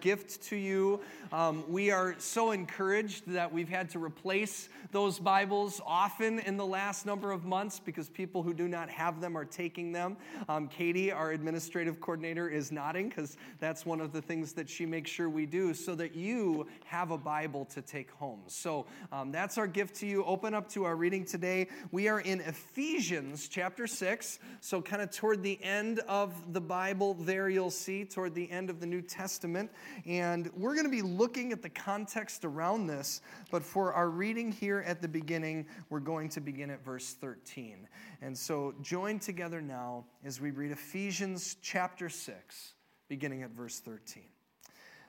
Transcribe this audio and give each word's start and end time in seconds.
gift 0.00 0.42
to 0.44 0.56
you. 0.56 1.00
Um, 1.32 1.64
we 1.68 1.90
are 1.90 2.14
so 2.18 2.52
encouraged 2.52 3.26
that 3.28 3.52
we've 3.52 3.68
had 3.68 3.90
to 3.90 3.98
replace 3.98 4.68
those 4.92 5.18
Bibles 5.18 5.80
often 5.84 6.38
in 6.40 6.56
the 6.56 6.66
last 6.66 7.06
number 7.06 7.32
of 7.32 7.44
months 7.44 7.80
because 7.80 8.08
people 8.08 8.42
who 8.42 8.54
do 8.54 8.68
not 8.68 8.88
have 8.88 9.20
them 9.20 9.36
are 9.36 9.44
taking 9.44 9.92
them. 9.92 10.16
Um, 10.48 10.68
Katie, 10.68 11.10
our 11.10 11.32
administrative 11.32 12.00
coordinator, 12.00 12.48
is 12.48 12.70
nodding 12.70 13.08
because 13.08 13.36
that's 13.58 13.84
one 13.84 14.00
of 14.00 14.12
the 14.12 14.22
things 14.22 14.52
that 14.52 14.68
she 14.68 14.86
makes 14.86 15.10
sure 15.10 15.28
we 15.28 15.46
do 15.46 15.74
so 15.74 15.94
that 15.96 16.14
you 16.14 16.66
have 16.84 17.10
a 17.10 17.18
Bible 17.18 17.64
to 17.66 17.82
take 17.82 18.10
home. 18.12 18.40
So 18.46 18.86
um, 19.10 19.32
that's 19.32 19.58
our 19.58 19.66
gift 19.66 19.96
to 19.96 20.06
you. 20.06 20.24
Open 20.24 20.54
up 20.54 20.68
to 20.70 20.84
our 20.84 20.96
reading 20.96 21.24
today. 21.24 21.68
We 21.90 22.08
are 22.08 22.20
in 22.20 22.40
Ephesians 22.40 23.48
chapter 23.48 23.86
6. 23.86 24.38
So, 24.60 24.82
kind 24.82 25.02
of 25.02 25.10
toward 25.10 25.42
the 25.42 25.62
end 25.62 26.00
of 26.08 26.52
the 26.52 26.60
Bible, 26.60 27.14
there 27.14 27.48
you'll 27.48 27.70
see, 27.70 28.04
toward 28.04 28.34
the 28.34 28.50
end 28.50 28.70
of 28.70 28.80
the 28.80 28.86
New 28.86 29.02
Testament. 29.02 29.70
And 30.06 30.50
we're 30.54 30.74
going 30.74 30.84
to 30.84 30.90
be 30.90 31.02
looking 31.02 31.52
at 31.52 31.62
the 31.62 31.68
context 31.68 32.44
around 32.44 32.86
this, 32.86 33.20
but 33.50 33.62
for 33.62 33.92
our 33.92 34.08
reading 34.08 34.52
here 34.52 34.84
at 34.86 35.02
the 35.02 35.08
beginning, 35.08 35.66
we're 35.90 36.00
going 36.00 36.28
to 36.30 36.40
begin 36.40 36.70
at 36.70 36.84
verse 36.84 37.14
13. 37.14 37.88
And 38.22 38.36
so 38.36 38.74
join 38.82 39.18
together 39.18 39.60
now 39.60 40.04
as 40.24 40.40
we 40.40 40.50
read 40.50 40.70
Ephesians 40.70 41.56
chapter 41.62 42.08
6, 42.08 42.74
beginning 43.08 43.42
at 43.42 43.50
verse 43.50 43.80
13. 43.80 44.24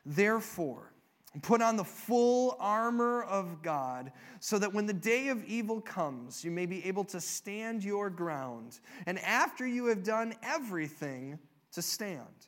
Therefore, 0.05 0.91
Put 1.41 1.61
on 1.61 1.75
the 1.75 1.83
full 1.83 2.55
armor 2.59 3.21
of 3.23 3.61
God 3.61 4.11
so 4.39 4.57
that 4.57 4.73
when 4.73 4.87
the 4.87 4.93
day 4.93 5.27
of 5.27 5.43
evil 5.45 5.81
comes, 5.81 6.43
you 6.43 6.49
may 6.49 6.65
be 6.65 6.83
able 6.85 7.03
to 7.03 7.21
stand 7.21 7.83
your 7.83 8.09
ground. 8.09 8.79
And 9.05 9.19
after 9.19 9.67
you 9.67 9.85
have 9.87 10.03
done 10.03 10.33
everything, 10.41 11.37
to 11.77 11.81
stand. 11.83 12.47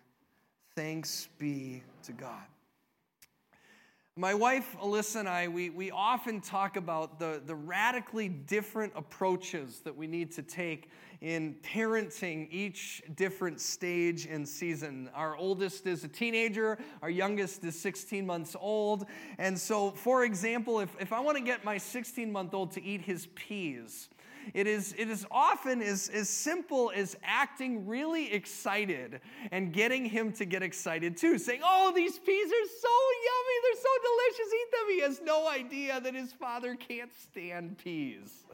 Thanks 0.75 1.27
be 1.37 1.83
to 2.03 2.13
God. 2.13 2.43
My 4.15 4.33
wife, 4.33 4.77
Alyssa, 4.81 5.21
and 5.21 5.27
I, 5.27 5.49
we, 5.49 5.69
we 5.69 5.91
often 5.91 6.39
talk 6.39 6.77
about 6.77 7.19
the, 7.19 7.41
the 7.45 7.55
radically 7.55 8.29
different 8.29 8.93
approaches 8.95 9.79
that 9.79 9.95
we 9.95 10.07
need 10.07 10.31
to 10.33 10.41
take 10.41 10.89
in 11.19 11.55
parenting 11.61 12.47
each 12.51 13.01
different 13.15 13.59
stage 13.59 14.27
and 14.27 14.47
season. 14.47 15.09
Our 15.13 15.35
oldest 15.35 15.87
is 15.87 16.05
a 16.05 16.07
teenager, 16.07 16.77
our 17.01 17.09
youngest 17.09 17.65
is 17.65 17.77
16 17.79 18.25
months 18.25 18.55
old. 18.59 19.05
And 19.37 19.59
so, 19.59 19.91
for 19.91 20.23
example, 20.23 20.79
if, 20.79 20.89
if 21.01 21.11
I 21.11 21.19
want 21.19 21.37
to 21.37 21.43
get 21.43 21.65
my 21.65 21.77
16 21.77 22.31
month 22.31 22.53
old 22.53 22.71
to 22.73 22.83
eat 22.83 23.01
his 23.01 23.27
peas, 23.35 24.07
it 24.53 24.67
is, 24.67 24.93
it 24.97 25.09
is 25.09 25.25
often 25.31 25.81
as, 25.81 26.09
as 26.09 26.29
simple 26.29 26.91
as 26.95 27.15
acting 27.23 27.87
really 27.87 28.31
excited 28.33 29.21
and 29.51 29.73
getting 29.73 30.05
him 30.05 30.31
to 30.33 30.45
get 30.45 30.63
excited 30.63 31.17
too, 31.17 31.37
saying, 31.37 31.61
Oh, 31.63 31.91
these 31.95 32.19
peas 32.19 32.47
are 32.47 32.67
so 32.81 32.89
yummy, 33.23 33.57
they're 33.63 33.81
so 33.81 33.89
delicious, 34.03 34.53
eat 34.53 34.71
them. 34.71 34.95
He 34.95 35.01
has 35.01 35.21
no 35.21 35.47
idea 35.47 36.01
that 36.01 36.15
his 36.15 36.33
father 36.33 36.75
can't 36.75 37.11
stand 37.13 37.77
peas. 37.77 38.45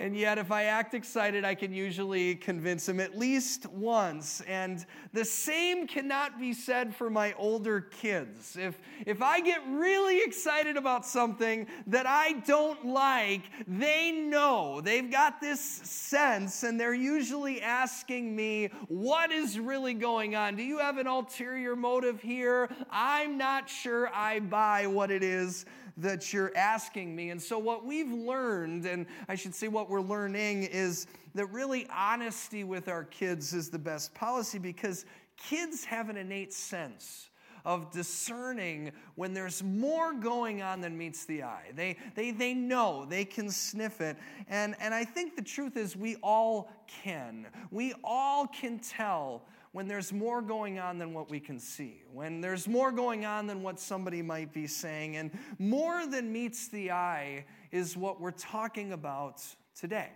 And 0.00 0.16
yet, 0.16 0.38
if 0.38 0.50
I 0.50 0.64
act 0.64 0.94
excited, 0.94 1.44
I 1.44 1.54
can 1.54 1.74
usually 1.74 2.34
convince 2.34 2.88
him 2.88 3.00
at 3.00 3.18
least 3.18 3.66
once. 3.66 4.40
And 4.48 4.86
the 5.12 5.26
same 5.26 5.86
cannot 5.86 6.40
be 6.40 6.54
said 6.54 6.94
for 6.94 7.10
my 7.10 7.34
older 7.34 7.82
kids. 7.82 8.56
If, 8.58 8.80
if 9.04 9.20
I 9.20 9.40
get 9.40 9.60
really 9.68 10.22
excited 10.24 10.78
about 10.78 11.04
something 11.04 11.66
that 11.86 12.06
I 12.06 12.32
don't 12.46 12.86
like, 12.86 13.42
they 13.68 14.10
know. 14.10 14.80
They've 14.80 15.10
got 15.10 15.38
this 15.38 15.60
sense, 15.60 16.62
and 16.62 16.80
they're 16.80 16.94
usually 16.94 17.60
asking 17.60 18.34
me, 18.34 18.70
What 18.88 19.30
is 19.30 19.58
really 19.58 19.92
going 19.92 20.34
on? 20.34 20.56
Do 20.56 20.62
you 20.62 20.78
have 20.78 20.96
an 20.96 21.08
ulterior 21.08 21.76
motive 21.76 22.22
here? 22.22 22.70
I'm 22.90 23.36
not 23.36 23.68
sure 23.68 24.08
I 24.14 24.40
buy 24.40 24.86
what 24.86 25.10
it 25.10 25.22
is 25.22 25.66
that 26.02 26.32
you're 26.32 26.56
asking 26.56 27.14
me. 27.14 27.30
And 27.30 27.40
so, 27.40 27.58
what 27.58 27.84
we've 27.84 28.12
learned, 28.12 28.86
and 28.86 29.06
I 29.28 29.34
should 29.34 29.54
say 29.54 29.68
what 29.68 29.88
we're 29.88 30.00
learning, 30.00 30.64
is 30.64 31.06
that 31.34 31.46
really 31.46 31.86
honesty 31.94 32.64
with 32.64 32.88
our 32.88 33.04
kids 33.04 33.52
is 33.52 33.70
the 33.70 33.78
best 33.78 34.14
policy 34.14 34.58
because 34.58 35.04
kids 35.36 35.84
have 35.84 36.08
an 36.08 36.16
innate 36.16 36.52
sense 36.52 37.30
of 37.64 37.90
discerning 37.90 38.90
when 39.16 39.34
there's 39.34 39.62
more 39.62 40.12
going 40.14 40.62
on 40.62 40.80
than 40.80 40.96
meets 40.96 41.24
the 41.26 41.42
eye. 41.42 41.70
They, 41.74 41.96
they, 42.14 42.30
they 42.30 42.54
know, 42.54 43.04
they 43.04 43.24
can 43.24 43.50
sniff 43.50 44.00
it. 44.00 44.16
And, 44.48 44.74
and 44.80 44.94
I 44.94 45.04
think 45.04 45.36
the 45.36 45.42
truth 45.42 45.76
is, 45.76 45.96
we 45.96 46.16
all 46.22 46.72
can. 47.02 47.46
We 47.70 47.94
all 48.02 48.46
can 48.46 48.78
tell 48.78 49.42
when 49.72 49.86
there's 49.86 50.12
more 50.12 50.42
going 50.42 50.78
on 50.78 50.98
than 50.98 51.14
what 51.14 51.30
we 51.30 51.38
can 51.38 51.58
see, 51.58 52.02
when 52.12 52.40
there's 52.40 52.66
more 52.66 52.90
going 52.90 53.24
on 53.24 53.46
than 53.46 53.62
what 53.62 53.78
somebody 53.78 54.20
might 54.20 54.52
be 54.52 54.66
saying, 54.66 55.16
and 55.16 55.30
more 55.58 56.06
than 56.06 56.32
meets 56.32 56.68
the 56.68 56.90
eye 56.90 57.44
is 57.70 57.96
what 57.96 58.20
we're 58.20 58.30
talking 58.32 58.92
about 58.92 59.42
today. 59.74 60.10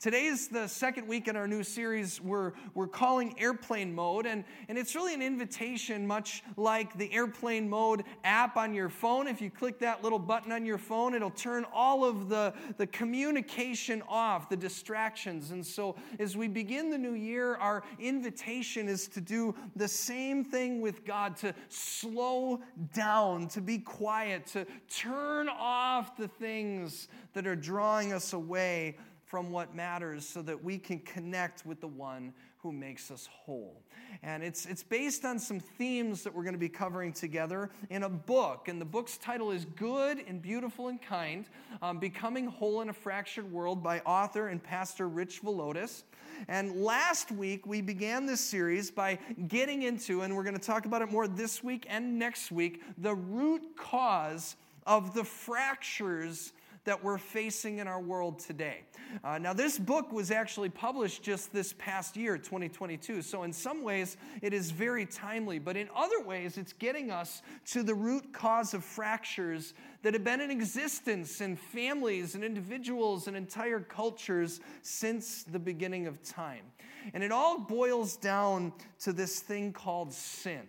Today 0.00 0.24
is 0.24 0.48
the 0.48 0.66
second 0.66 1.06
week 1.06 1.28
in 1.28 1.36
our 1.36 1.46
new 1.46 1.62
series 1.62 2.20
we're, 2.20 2.52
we're 2.74 2.88
calling 2.88 3.38
Airplane 3.38 3.94
Mode, 3.94 4.26
and, 4.26 4.44
and 4.68 4.76
it's 4.76 4.94
really 4.94 5.14
an 5.14 5.22
invitation, 5.22 6.06
much 6.06 6.42
like 6.56 6.96
the 6.98 7.12
Airplane 7.12 7.68
Mode 7.68 8.04
app 8.24 8.56
on 8.56 8.74
your 8.74 8.88
phone. 8.88 9.28
If 9.28 9.40
you 9.40 9.50
click 9.50 9.78
that 9.80 10.02
little 10.02 10.18
button 10.18 10.52
on 10.52 10.64
your 10.64 10.78
phone, 10.78 11.14
it'll 11.14 11.30
turn 11.30 11.64
all 11.72 12.04
of 12.04 12.28
the, 12.28 12.54
the 12.76 12.86
communication 12.88 14.02
off, 14.08 14.48
the 14.48 14.56
distractions. 14.56 15.50
And 15.52 15.64
so, 15.64 15.96
as 16.18 16.36
we 16.36 16.48
begin 16.48 16.90
the 16.90 16.98
new 16.98 17.14
year, 17.14 17.56
our 17.56 17.84
invitation 17.98 18.88
is 18.88 19.06
to 19.08 19.20
do 19.20 19.54
the 19.76 19.88
same 19.88 20.44
thing 20.44 20.80
with 20.80 21.04
God 21.04 21.36
to 21.36 21.54
slow 21.68 22.60
down, 22.94 23.48
to 23.48 23.60
be 23.60 23.78
quiet, 23.78 24.46
to 24.48 24.66
turn 24.88 25.48
off 25.48 26.16
the 26.16 26.28
things 26.28 27.08
that 27.32 27.46
are 27.46 27.56
drawing 27.56 28.12
us 28.12 28.32
away 28.32 28.96
from 29.34 29.50
what 29.50 29.74
matters 29.74 30.24
so 30.24 30.42
that 30.42 30.62
we 30.62 30.78
can 30.78 31.00
connect 31.00 31.66
with 31.66 31.80
the 31.80 31.88
one 31.88 32.32
who 32.58 32.70
makes 32.70 33.10
us 33.10 33.28
whole. 33.32 33.82
And 34.22 34.44
it's, 34.44 34.64
it's 34.64 34.84
based 34.84 35.24
on 35.24 35.40
some 35.40 35.58
themes 35.58 36.22
that 36.22 36.32
we're 36.32 36.44
going 36.44 36.54
to 36.54 36.58
be 36.60 36.68
covering 36.68 37.12
together 37.12 37.70
in 37.90 38.04
a 38.04 38.08
book. 38.08 38.68
And 38.68 38.80
the 38.80 38.84
book's 38.84 39.16
title 39.18 39.50
is 39.50 39.64
Good 39.64 40.22
and 40.28 40.40
Beautiful 40.40 40.86
and 40.86 41.02
Kind 41.02 41.46
um, 41.82 41.98
Becoming 41.98 42.46
Whole 42.46 42.80
in 42.80 42.90
a 42.90 42.92
Fractured 42.92 43.50
World 43.50 43.82
by 43.82 43.98
author 44.06 44.46
and 44.46 44.62
pastor 44.62 45.08
Rich 45.08 45.42
Villodas. 45.42 46.04
And 46.46 46.84
last 46.84 47.32
week, 47.32 47.66
we 47.66 47.80
began 47.80 48.26
this 48.26 48.40
series 48.40 48.92
by 48.92 49.18
getting 49.48 49.82
into, 49.82 50.20
and 50.22 50.36
we're 50.36 50.44
going 50.44 50.56
to 50.56 50.64
talk 50.64 50.86
about 50.86 51.02
it 51.02 51.10
more 51.10 51.26
this 51.26 51.64
week 51.64 51.86
and 51.90 52.20
next 52.20 52.52
week, 52.52 52.82
the 52.98 53.16
root 53.16 53.62
cause 53.76 54.54
of 54.86 55.12
the 55.12 55.24
fractures 55.24 56.52
that 56.84 57.02
we're 57.02 57.18
facing 57.18 57.78
in 57.78 57.88
our 57.88 58.00
world 58.00 58.38
today. 58.38 58.80
Uh, 59.22 59.38
now, 59.38 59.52
this 59.52 59.78
book 59.78 60.12
was 60.12 60.30
actually 60.30 60.68
published 60.68 61.22
just 61.22 61.52
this 61.52 61.72
past 61.78 62.16
year, 62.16 62.36
2022. 62.36 63.22
So, 63.22 63.42
in 63.42 63.52
some 63.52 63.82
ways, 63.82 64.16
it 64.42 64.52
is 64.52 64.70
very 64.70 65.06
timely, 65.06 65.58
but 65.58 65.76
in 65.76 65.88
other 65.94 66.20
ways, 66.20 66.58
it's 66.58 66.72
getting 66.72 67.10
us 67.10 67.42
to 67.66 67.82
the 67.82 67.94
root 67.94 68.32
cause 68.32 68.74
of 68.74 68.84
fractures 68.84 69.74
that 70.02 70.12
have 70.12 70.24
been 70.24 70.40
in 70.40 70.50
existence 70.50 71.40
in 71.40 71.56
families 71.56 72.34
and 72.34 72.44
individuals 72.44 73.26
and 73.26 73.36
entire 73.36 73.80
cultures 73.80 74.60
since 74.82 75.44
the 75.44 75.58
beginning 75.58 76.06
of 76.06 76.22
time. 76.22 76.62
And 77.12 77.22
it 77.22 77.32
all 77.32 77.58
boils 77.58 78.16
down 78.16 78.72
to 79.00 79.12
this 79.12 79.40
thing 79.40 79.72
called 79.72 80.12
sin. 80.12 80.62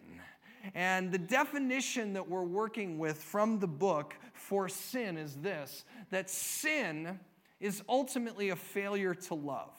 And 0.73 1.11
the 1.11 1.17
definition 1.17 2.13
that 2.13 2.27
we're 2.27 2.43
working 2.43 2.97
with 2.97 3.17
from 3.17 3.59
the 3.59 3.67
book 3.67 4.15
for 4.33 4.67
sin 4.69 5.17
is 5.17 5.35
this 5.35 5.85
that 6.09 6.29
sin 6.29 7.19
is 7.59 7.83
ultimately 7.87 8.49
a 8.49 8.55
failure 8.55 9.13
to 9.13 9.33
love. 9.33 9.73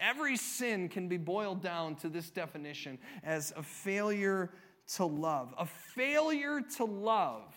Every 0.00 0.36
sin 0.36 0.88
can 0.88 1.08
be 1.08 1.16
boiled 1.16 1.62
down 1.62 1.94
to 1.96 2.08
this 2.08 2.30
definition 2.30 2.98
as 3.22 3.52
a 3.56 3.62
failure 3.62 4.50
to 4.94 5.04
love. 5.04 5.54
A 5.58 5.66
failure 5.66 6.60
to 6.76 6.84
love 6.84 7.54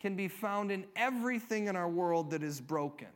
can 0.00 0.16
be 0.16 0.28
found 0.28 0.72
in 0.72 0.84
everything 0.96 1.68
in 1.68 1.76
our 1.76 1.88
world 1.88 2.30
that 2.30 2.42
is 2.42 2.60
broken 2.60 3.08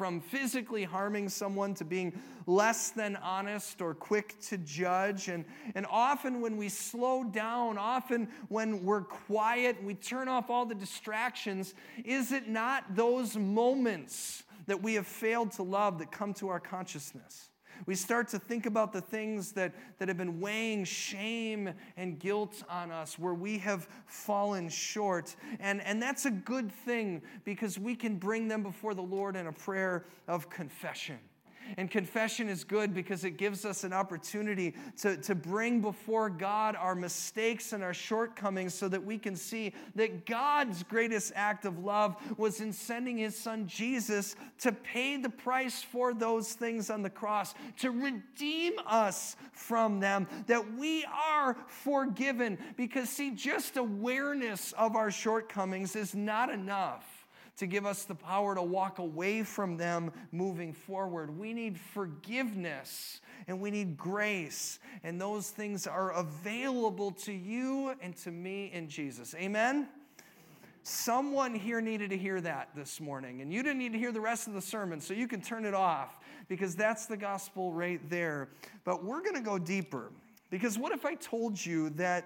from 0.00 0.18
physically 0.18 0.82
harming 0.82 1.28
someone 1.28 1.74
to 1.74 1.84
being 1.84 2.18
less 2.46 2.88
than 2.88 3.16
honest 3.16 3.82
or 3.82 3.92
quick 3.92 4.34
to 4.40 4.56
judge. 4.56 5.28
And, 5.28 5.44
and 5.74 5.84
often 5.90 6.40
when 6.40 6.56
we 6.56 6.70
slow 6.70 7.22
down, 7.22 7.76
often 7.76 8.26
when 8.48 8.82
we're 8.82 9.02
quiet, 9.02 9.76
we 9.84 9.92
turn 9.92 10.26
off 10.26 10.48
all 10.48 10.64
the 10.64 10.74
distractions, 10.74 11.74
is 12.02 12.32
it 12.32 12.48
not 12.48 12.96
those 12.96 13.36
moments 13.36 14.42
that 14.68 14.82
we 14.82 14.94
have 14.94 15.06
failed 15.06 15.52
to 15.52 15.62
love 15.62 15.98
that 15.98 16.10
come 16.10 16.32
to 16.32 16.48
our 16.48 16.60
consciousness? 16.60 17.50
We 17.86 17.94
start 17.94 18.28
to 18.28 18.38
think 18.38 18.66
about 18.66 18.92
the 18.92 19.00
things 19.00 19.52
that, 19.52 19.72
that 19.98 20.08
have 20.08 20.16
been 20.16 20.40
weighing 20.40 20.84
shame 20.84 21.72
and 21.96 22.18
guilt 22.18 22.62
on 22.68 22.90
us, 22.90 23.18
where 23.18 23.34
we 23.34 23.58
have 23.58 23.88
fallen 24.06 24.68
short. 24.68 25.34
And, 25.58 25.80
and 25.82 26.02
that's 26.02 26.26
a 26.26 26.30
good 26.30 26.70
thing 26.70 27.22
because 27.44 27.78
we 27.78 27.94
can 27.94 28.16
bring 28.16 28.48
them 28.48 28.62
before 28.62 28.94
the 28.94 29.02
Lord 29.02 29.36
in 29.36 29.46
a 29.46 29.52
prayer 29.52 30.04
of 30.28 30.50
confession. 30.50 31.18
And 31.76 31.90
confession 31.90 32.48
is 32.48 32.64
good 32.64 32.94
because 32.94 33.24
it 33.24 33.36
gives 33.36 33.64
us 33.64 33.84
an 33.84 33.92
opportunity 33.92 34.74
to, 34.98 35.16
to 35.18 35.34
bring 35.34 35.80
before 35.80 36.30
God 36.30 36.76
our 36.76 36.94
mistakes 36.94 37.72
and 37.72 37.82
our 37.82 37.94
shortcomings 37.94 38.74
so 38.74 38.88
that 38.88 39.04
we 39.04 39.18
can 39.18 39.36
see 39.36 39.72
that 39.94 40.26
God's 40.26 40.82
greatest 40.82 41.32
act 41.34 41.64
of 41.64 41.78
love 41.78 42.16
was 42.38 42.60
in 42.60 42.72
sending 42.72 43.18
his 43.18 43.36
son 43.36 43.66
Jesus 43.66 44.36
to 44.58 44.72
pay 44.72 45.16
the 45.16 45.30
price 45.30 45.82
for 45.82 46.14
those 46.14 46.52
things 46.52 46.90
on 46.90 47.02
the 47.02 47.10
cross, 47.10 47.54
to 47.78 47.90
redeem 47.90 48.72
us 48.86 49.36
from 49.52 50.00
them, 50.00 50.26
that 50.46 50.74
we 50.74 51.04
are 51.04 51.56
forgiven. 51.66 52.58
Because, 52.76 53.08
see, 53.08 53.30
just 53.30 53.76
awareness 53.76 54.72
of 54.72 54.96
our 54.96 55.10
shortcomings 55.10 55.96
is 55.96 56.14
not 56.14 56.50
enough 56.50 57.19
to 57.60 57.66
give 57.66 57.84
us 57.84 58.04
the 58.04 58.14
power 58.14 58.54
to 58.54 58.62
walk 58.62 58.98
away 58.98 59.42
from 59.42 59.76
them 59.76 60.10
moving 60.32 60.72
forward. 60.72 61.38
We 61.38 61.52
need 61.52 61.78
forgiveness 61.78 63.20
and 63.46 63.60
we 63.60 63.70
need 63.70 63.98
grace, 63.98 64.78
and 65.04 65.20
those 65.20 65.50
things 65.50 65.86
are 65.86 66.12
available 66.12 67.10
to 67.10 67.32
you 67.32 67.94
and 68.00 68.16
to 68.18 68.30
me 68.30 68.70
in 68.72 68.88
Jesus. 68.88 69.34
Amen? 69.34 69.88
Someone 70.84 71.54
here 71.54 71.82
needed 71.82 72.08
to 72.10 72.16
hear 72.16 72.40
that 72.40 72.70
this 72.74 72.98
morning, 72.98 73.42
and 73.42 73.52
you 73.52 73.62
didn't 73.62 73.78
need 73.78 73.92
to 73.92 73.98
hear 73.98 74.12
the 74.12 74.22
rest 74.22 74.46
of 74.46 74.54
the 74.54 74.62
sermon, 74.62 74.98
so 74.98 75.12
you 75.12 75.28
can 75.28 75.42
turn 75.42 75.66
it 75.66 75.74
off 75.74 76.18
because 76.48 76.74
that's 76.74 77.04
the 77.04 77.16
gospel 77.16 77.74
right 77.74 78.00
there. 78.08 78.48
But 78.84 79.04
we're 79.04 79.20
going 79.20 79.34
to 79.34 79.42
go 79.42 79.58
deeper 79.58 80.10
because 80.48 80.78
what 80.78 80.92
if 80.92 81.04
I 81.04 81.14
told 81.14 81.62
you 81.62 81.90
that? 81.90 82.24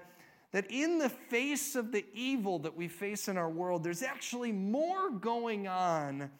That 0.54 0.70
in 0.70 0.98
the 0.98 1.08
face 1.08 1.74
of 1.74 1.90
the 1.90 2.04
evil 2.14 2.60
that 2.60 2.76
we 2.76 2.86
face 2.86 3.26
in 3.26 3.36
our 3.36 3.50
world, 3.50 3.82
there's 3.82 4.04
actually 4.04 4.52
more 4.52 5.10
going 5.10 5.66
on 5.66 6.30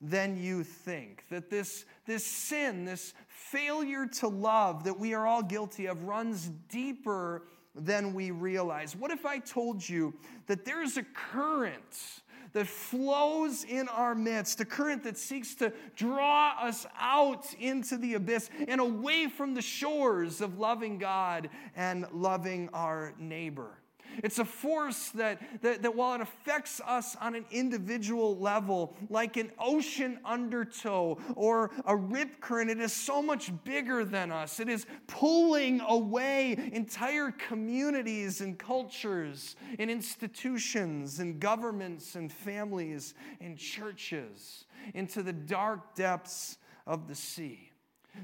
than 0.00 0.40
you 0.40 0.62
think. 0.62 1.24
That 1.28 1.50
this, 1.50 1.84
this 2.06 2.24
sin, 2.24 2.84
this 2.84 3.14
failure 3.26 4.06
to 4.20 4.28
love 4.28 4.84
that 4.84 4.96
we 4.96 5.12
are 5.12 5.26
all 5.26 5.42
guilty 5.42 5.86
of, 5.86 6.04
runs 6.04 6.52
deeper 6.68 7.48
than 7.74 8.14
we 8.14 8.30
realize. 8.30 8.94
What 8.94 9.10
if 9.10 9.26
I 9.26 9.40
told 9.40 9.86
you 9.86 10.14
that 10.46 10.64
there 10.64 10.80
is 10.80 10.96
a 10.96 11.02
current? 11.02 12.22
That 12.54 12.66
flows 12.66 13.64
in 13.64 13.88
our 13.88 14.14
midst, 14.14 14.60
a 14.60 14.64
current 14.64 15.04
that 15.04 15.18
seeks 15.18 15.54
to 15.56 15.72
draw 15.96 16.54
us 16.60 16.86
out 16.98 17.52
into 17.58 17.96
the 17.98 18.14
abyss 18.14 18.48
and 18.66 18.80
away 18.80 19.28
from 19.28 19.54
the 19.54 19.62
shores 19.62 20.40
of 20.40 20.58
loving 20.58 20.96
God 20.98 21.50
and 21.76 22.06
loving 22.12 22.70
our 22.72 23.12
neighbor. 23.18 23.78
It's 24.22 24.38
a 24.38 24.44
force 24.44 25.10
that, 25.10 25.40
that, 25.62 25.82
that, 25.82 25.94
while 25.94 26.14
it 26.14 26.20
affects 26.20 26.80
us 26.86 27.16
on 27.20 27.34
an 27.34 27.44
individual 27.50 28.36
level, 28.38 28.96
like 29.10 29.36
an 29.36 29.50
ocean 29.58 30.18
undertow 30.24 31.18
or 31.36 31.70
a 31.86 31.96
rip 31.96 32.40
current, 32.40 32.70
it 32.70 32.80
is 32.80 32.92
so 32.92 33.22
much 33.22 33.52
bigger 33.64 34.04
than 34.04 34.30
us. 34.30 34.60
It 34.60 34.68
is 34.68 34.86
pulling 35.06 35.80
away 35.80 36.70
entire 36.72 37.30
communities 37.32 38.40
and 38.40 38.58
cultures 38.58 39.56
and 39.78 39.90
institutions 39.90 41.18
and 41.18 41.40
governments 41.40 42.14
and 42.14 42.32
families 42.32 43.14
and 43.40 43.58
churches 43.58 44.66
into 44.94 45.22
the 45.22 45.32
dark 45.32 45.94
depths 45.94 46.58
of 46.86 47.08
the 47.08 47.14
sea. 47.14 47.73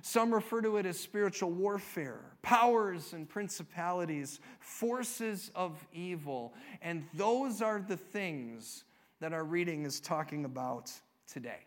Some 0.02 0.32
refer 0.32 0.62
to 0.62 0.76
it 0.76 0.86
as 0.86 0.98
spiritual 0.98 1.50
warfare, 1.50 2.20
powers 2.42 3.12
and 3.12 3.28
principalities, 3.28 4.40
forces 4.60 5.50
of 5.54 5.84
evil. 5.92 6.54
And 6.82 7.04
those 7.14 7.60
are 7.60 7.80
the 7.86 7.96
things 7.96 8.84
that 9.20 9.32
our 9.32 9.44
reading 9.44 9.84
is 9.84 10.00
talking 10.00 10.44
about 10.44 10.90
today. 11.30 11.66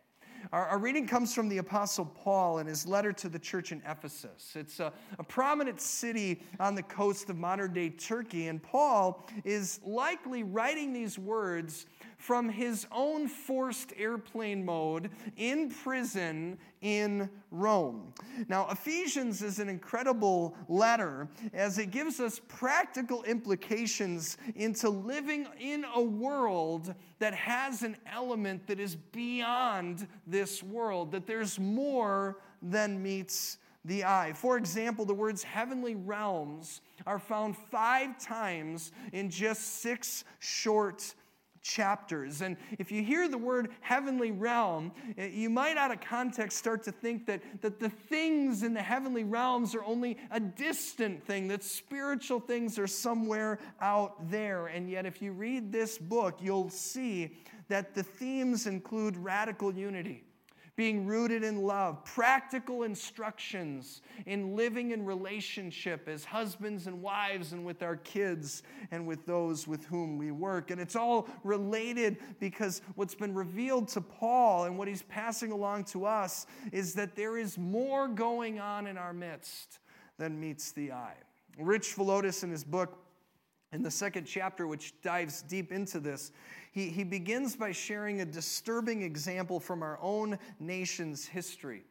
Our, 0.51 0.65
our, 0.67 0.77
reading 0.77 1.07
comes 1.07 1.33
from 1.33 1.47
the 1.47 1.59
Apostle 1.59 2.05
Paul 2.05 2.59
in 2.59 2.67
his 2.67 2.85
letter 2.85 3.13
to 3.13 3.29
the 3.29 3.39
church 3.39 3.71
in 3.71 3.81
Ephesus. 3.87 4.51
It's 4.55 4.81
a, 4.81 4.91
a 5.17 5.23
prominent 5.23 5.79
city 5.79 6.41
on 6.59 6.75
the 6.75 6.83
coast 6.83 7.29
of 7.29 7.37
modern 7.37 7.71
day 7.71 7.89
Turkey, 7.89 8.47
and 8.47 8.61
Paul 8.61 9.25
is 9.45 9.79
likely 9.85 10.43
writing 10.43 10.91
these 10.91 11.17
words 11.17 11.85
from 12.23 12.47
his 12.47 12.87
own 12.89 13.27
forced 13.27 13.91
airplane 13.97 14.63
mode 14.63 15.09
in 15.35 15.69
prison 15.69 16.57
in 16.79 17.29
Rome. 17.51 18.13
Now, 18.47 18.69
Ephesians 18.69 19.41
is 19.41 19.59
an 19.59 19.67
incredible 19.67 20.55
letter 20.69 21.27
as 21.53 21.79
it 21.79 21.91
gives 21.91 22.21
us 22.21 22.39
practical 22.47 23.23
implications 23.23 24.37
into 24.55 24.89
living 24.89 25.47
in 25.59 25.85
a 25.95 26.01
world 26.01 26.95
that 27.19 27.33
has 27.33 27.83
an 27.83 27.97
element 28.09 28.67
that 28.67 28.79
is 28.79 28.95
beyond 28.95 30.07
this 30.25 30.63
world, 30.63 31.11
that 31.11 31.27
there's 31.27 31.59
more 31.59 32.37
than 32.61 33.03
meets 33.03 33.57
the 33.83 34.05
eye. 34.05 34.31
For 34.33 34.55
example, 34.55 35.03
the 35.03 35.13
words 35.13 35.43
heavenly 35.43 35.95
realms 35.95 36.79
are 37.05 37.19
found 37.19 37.57
five 37.57 38.17
times 38.17 38.93
in 39.11 39.29
just 39.29 39.81
six 39.81 40.23
short 40.39 41.15
chapters. 41.63 42.41
And 42.41 42.57
if 42.77 42.91
you 42.91 43.01
hear 43.01 43.27
the 43.27 43.37
word 43.37 43.69
heavenly 43.81 44.31
realm, 44.31 44.91
eh, 45.17 45.27
you 45.27 45.49
might 45.49 45.77
out 45.77 45.91
of 45.91 46.01
context 46.01 46.57
start 46.57 46.83
to 46.83 46.91
think 46.91 47.25
that, 47.25 47.41
that 47.61 47.79
the 47.79 47.89
things 47.89 48.63
in 48.63 48.73
the 48.73 48.81
heavenly 48.81 49.23
realms 49.23 49.73
are 49.73 49.83
only 49.83 50.17
a 50.29 50.39
distant 50.39 51.25
thing, 51.25 51.47
that 51.47 51.63
spiritual 51.63 52.39
things 52.39 52.77
are 52.77 52.87
somewhere 52.87 53.59
out 53.81 54.29
there. 54.29 54.67
And 54.67 54.89
yet, 54.89 55.05
if 55.05 55.21
you 55.21 55.31
read 55.31 55.71
this 55.71 55.97
book, 55.97 56.39
you'll 56.41 56.69
see 56.69 57.37
that 57.69 57.95
the 57.95 58.03
themes 58.03 58.67
include 58.67 59.17
radical 59.17 59.73
unity 59.73 60.23
being 60.75 61.05
rooted 61.05 61.43
in 61.43 61.61
love, 61.61 62.03
practical 62.03 62.83
instructions 62.83 64.01
in 64.25 64.55
living 64.55 64.91
in 64.91 65.05
relationship 65.05 66.07
as 66.07 66.25
husbands 66.25 66.87
and 66.87 67.01
wives 67.01 67.53
and 67.53 67.63
with 67.63 67.83
our 67.83 67.97
kids 67.97 68.63
and 68.89 69.05
with 69.05 69.25
those 69.25 69.67
with 69.67 69.85
whom 69.85 70.17
we 70.17 70.31
work. 70.31 70.71
And 70.71 70.81
it's 70.81 70.95
all 70.95 71.27
related 71.43 72.17
because 72.39 72.81
what's 72.95 73.13
been 73.13 73.35
revealed 73.35 73.87
to 73.89 74.01
Paul 74.01 74.65
and 74.65 74.77
what 74.77 74.87
he's 74.87 75.03
passing 75.03 75.51
along 75.51 75.83
to 75.85 76.05
us 76.05 76.47
is 76.71 76.93
that 76.95 77.15
there 77.15 77.37
is 77.37 77.57
more 77.57 78.07
going 78.07 78.59
on 78.59 78.87
in 78.87 78.97
our 78.97 79.13
midst 79.13 79.79
than 80.17 80.39
meets 80.39 80.71
the 80.71 80.91
eye. 80.91 81.17
Rich 81.59 81.95
Villodas, 81.95 82.43
in 82.43 82.49
his 82.49 82.63
book, 82.63 83.02
in 83.73 83.81
the 83.81 83.91
second 83.91 84.25
chapter, 84.25 84.67
which 84.67 84.93
dives 85.01 85.41
deep 85.41 85.71
into 85.71 85.99
this, 85.99 86.31
he, 86.71 86.89
he 86.89 87.03
begins 87.03 87.55
by 87.55 87.71
sharing 87.71 88.21
a 88.21 88.25
disturbing 88.25 89.01
example 89.01 89.59
from 89.59 89.81
our 89.81 89.97
own 90.01 90.37
nation's 90.59 91.25
history 91.25 91.83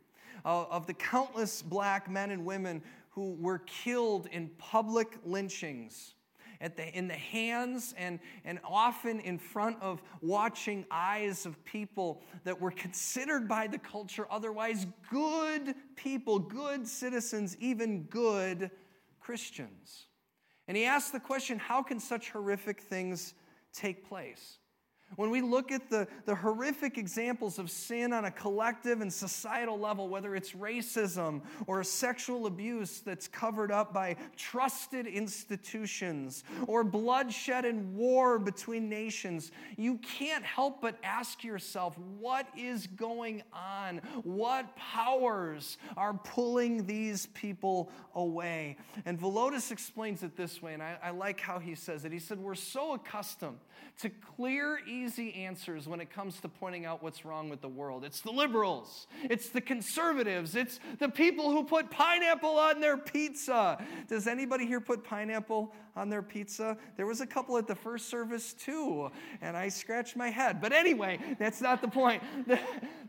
uh, 0.45 0.65
of 0.71 0.87
the 0.87 0.95
countless 0.95 1.61
black 1.61 2.09
men 2.09 2.31
and 2.31 2.45
women 2.45 2.83
who 3.11 3.35
were 3.35 3.59
killed 3.59 4.29
in 4.33 4.49
public 4.59 5.19
lynchings. 5.25 6.15
At 6.61 6.77
the, 6.77 6.97
in 6.97 7.09
the 7.09 7.15
hands 7.15 7.93
and, 7.99 8.21
and 8.45 8.61
often 8.65 9.19
in 9.19 9.37
front 9.37 9.83
of 9.83 10.01
watching 10.21 10.87
eyes 10.93 11.45
of 11.45 11.63
people 11.65 12.23
that 12.45 12.61
were 12.61 12.71
considered 12.71 13.49
by 13.49 13.67
the 13.67 13.79
culture 13.79 14.29
otherwise 14.31 14.87
good 15.11 15.75
people, 15.97 16.39
good 16.39 16.87
citizens, 16.87 17.57
even 17.59 18.05
good 18.05 18.71
Christians. 19.19 20.07
And 20.73 20.77
he 20.79 20.87
asked 20.87 21.13
the 21.13 21.21
question 21.21 21.59
how 21.59 21.83
can 21.83 22.01
such 22.01 22.31
horrific 22.31 22.81
things 22.81 23.35
take 23.75 24.09
place? 24.09 24.57
When 25.17 25.31
we 25.31 25.43
look 25.43 25.71
at 25.71 25.91
the, 25.91 26.09
the 26.25 26.35
horrific 26.35 26.97
examples 26.97 27.59
of 27.59 27.71
sin 27.71 28.13
on 28.13 28.25
a 28.25 28.31
collective 28.31 29.01
and 29.03 29.13
societal 29.13 29.79
level, 29.79 30.09
whether 30.09 30.35
it's 30.35 30.53
racism 30.53 31.43
or 31.67 31.85
sexual 31.85 32.47
abuse 32.47 33.01
that's 33.01 33.29
covered 33.29 33.71
up 33.71 33.93
by 33.93 34.17
trusted 34.37 35.07
institutions 35.07 36.45
or 36.67 36.83
bloodshed 36.83 37.65
and 37.65 37.95
war 37.95 38.39
between 38.39 38.89
nations, 38.89 39.53
you 39.77 39.99
can't 39.99 40.45
help 40.45 40.81
but 40.81 40.97
ask 41.03 41.45
yourself 41.45 41.99
what 42.19 42.47
is 42.57 42.87
going 42.87 43.43
on? 43.53 43.99
What 44.23 44.75
powers 44.77 45.77
are 45.97 46.15
pulling 46.15 46.87
these 46.87 47.27
people 47.27 47.91
away? 48.15 48.79
And 49.05 49.21
Villodas 49.21 49.71
explains 49.71 50.23
it 50.23 50.37
this 50.37 50.63
way, 50.63 50.73
and 50.73 50.83
I, 50.83 50.97
I 51.03 51.11
like 51.11 51.39
how 51.41 51.59
he 51.59 51.75
says 51.75 52.05
it. 52.07 52.13
He 52.13 52.19
said, 52.19 52.39
We're 52.39 52.55
so 52.55 52.95
accustomed 52.95 53.59
to 53.99 54.09
clear 54.09 54.79
evil 54.87 55.02
easy 55.03 55.35
answers 55.35 55.89
when 55.89 56.01
it 56.01 56.11
comes 56.11 56.41
to 56.41 56.49
pointing 56.49 56.87
out 56.87 57.03
what's 57.03 57.25
wrong 57.25 57.49
with 57.49 57.61
the 57.61 57.69
world. 57.69 58.05
It's 58.05 58.21
the 58.21 58.31
liberals, 58.31 59.07
it's 59.25 59.49
the 59.49 59.61
conservatives, 59.61 60.55
it's 60.55 60.79
the 60.99 61.09
people 61.09 61.51
who 61.51 61.65
put 61.65 61.91
pineapple 61.91 62.59
on 62.59 62.81
their 62.81 62.97
pizza. 62.97 63.85
Does 64.09 64.27
anybody 64.27 64.67
here 64.67 64.81
put 64.81 65.03
pineapple 65.03 65.73
on 65.97 66.09
their 66.09 66.23
pizza? 66.23 66.77
There 66.97 67.07
was 67.07 67.21
a 67.21 67.27
couple 67.27 67.59
at 67.59 67.67
the 67.67 67.75
first 67.75 68.09
service 68.09 68.53
too, 68.53 69.11
and 69.41 69.57
I 69.57 69.69
scratched 69.69 70.17
my 70.17 70.29
head. 70.29 70.61
But 70.61 70.73
anyway, 70.73 71.19
that's 71.39 71.61
not 71.61 71.81
the 71.81 71.89
point. 71.89 72.23
The, 72.53 72.59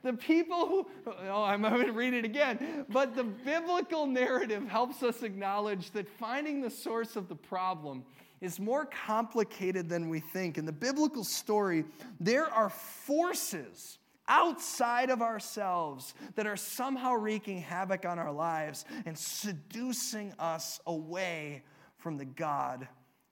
the 0.04 0.14
people 0.14 0.68
who, 0.68 0.88
oh, 1.08 1.44
I'm 1.44 1.64
going 1.64 1.86
to 1.86 1.92
read 1.92 2.14
it 2.14 2.24
again. 2.24 2.86
But 2.88 3.16
the 3.16 3.24
biblical 3.24 4.06
narrative 4.06 4.68
helps 4.68 5.02
us 5.02 5.24
acknowledge 5.24 5.92
that 5.92 6.08
finding 6.08 6.62
the 6.62 6.70
source 6.70 7.16
of 7.16 7.28
the 7.30 7.36
problem 7.36 8.04
is 8.44 8.60
more 8.60 8.86
complicated 8.86 9.88
than 9.88 10.10
we 10.10 10.20
think. 10.20 10.58
In 10.58 10.66
the 10.66 10.74
biblical 10.74 11.24
story, 11.24 11.86
there 12.20 12.46
are 12.46 12.70
forces 12.70 14.00
outside 14.28 15.10
of 15.10 15.22
ourselves 15.22 16.14
that 16.36 16.46
are 16.46 16.58
somehow 16.58 17.14
wreaking 17.14 17.62
havoc 17.62 18.06
on 18.06 18.20
our 18.20 18.34
lives 18.34 18.84
and 19.06 19.18
seducing 19.18 20.34
us 20.40 20.82
away 20.88 21.64
from 21.98 22.18
the 22.18 22.26
God 22.26 22.86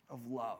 of 0.09 0.25
love. 0.27 0.59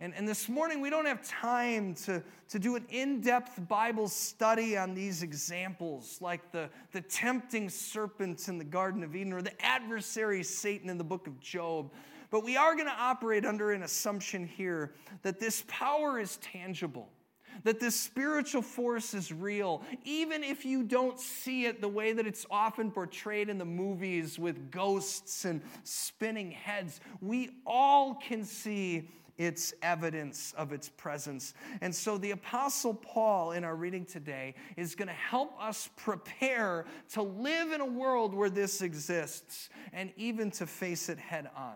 And, 0.00 0.14
and 0.16 0.26
this 0.26 0.48
morning, 0.48 0.80
we 0.80 0.88
don't 0.88 1.06
have 1.06 1.22
time 1.22 1.94
to, 2.06 2.22
to 2.48 2.58
do 2.58 2.74
an 2.74 2.86
in 2.88 3.20
depth 3.20 3.68
Bible 3.68 4.08
study 4.08 4.78
on 4.78 4.94
these 4.94 5.22
examples, 5.22 6.18
like 6.22 6.50
the, 6.52 6.70
the 6.92 7.02
tempting 7.02 7.68
serpent 7.68 8.48
in 8.48 8.56
the 8.56 8.64
Garden 8.64 9.04
of 9.04 9.14
Eden 9.14 9.34
or 9.34 9.42
the 9.42 9.62
adversary 9.64 10.42
Satan 10.42 10.88
in 10.88 10.96
the 10.96 11.04
book 11.04 11.26
of 11.26 11.38
Job. 11.38 11.92
But 12.32 12.44
we 12.44 12.56
are 12.56 12.74
going 12.74 12.88
to 12.88 12.98
operate 12.98 13.44
under 13.44 13.72
an 13.72 13.82
assumption 13.82 14.46
here 14.46 14.94
that 15.20 15.38
this 15.38 15.64
power 15.68 16.18
is 16.18 16.38
tangible, 16.38 17.10
that 17.62 17.78
this 17.78 17.94
spiritual 17.94 18.62
force 18.62 19.12
is 19.12 19.30
real, 19.30 19.82
even 20.04 20.42
if 20.42 20.64
you 20.64 20.82
don't 20.82 21.20
see 21.20 21.66
it 21.66 21.82
the 21.82 21.88
way 21.88 22.14
that 22.14 22.26
it's 22.26 22.46
often 22.50 22.90
portrayed 22.90 23.50
in 23.50 23.58
the 23.58 23.66
movies 23.66 24.38
with 24.38 24.70
ghosts 24.70 25.44
and 25.44 25.60
spinning 25.84 26.50
heads. 26.50 27.00
We 27.20 27.50
all 27.66 28.14
can 28.14 28.44
see 28.44 29.10
its 29.36 29.74
evidence 29.82 30.54
of 30.56 30.72
its 30.72 30.88
presence. 30.88 31.52
And 31.82 31.94
so 31.94 32.16
the 32.16 32.30
Apostle 32.30 32.94
Paul, 32.94 33.52
in 33.52 33.62
our 33.62 33.76
reading 33.76 34.06
today, 34.06 34.54
is 34.78 34.94
going 34.94 35.08
to 35.08 35.14
help 35.14 35.54
us 35.60 35.90
prepare 35.96 36.86
to 37.12 37.22
live 37.22 37.72
in 37.72 37.82
a 37.82 37.86
world 37.86 38.32
where 38.32 38.50
this 38.50 38.80
exists 38.80 39.68
and 39.92 40.12
even 40.16 40.50
to 40.52 40.66
face 40.66 41.10
it 41.10 41.18
head 41.18 41.50
on. 41.54 41.74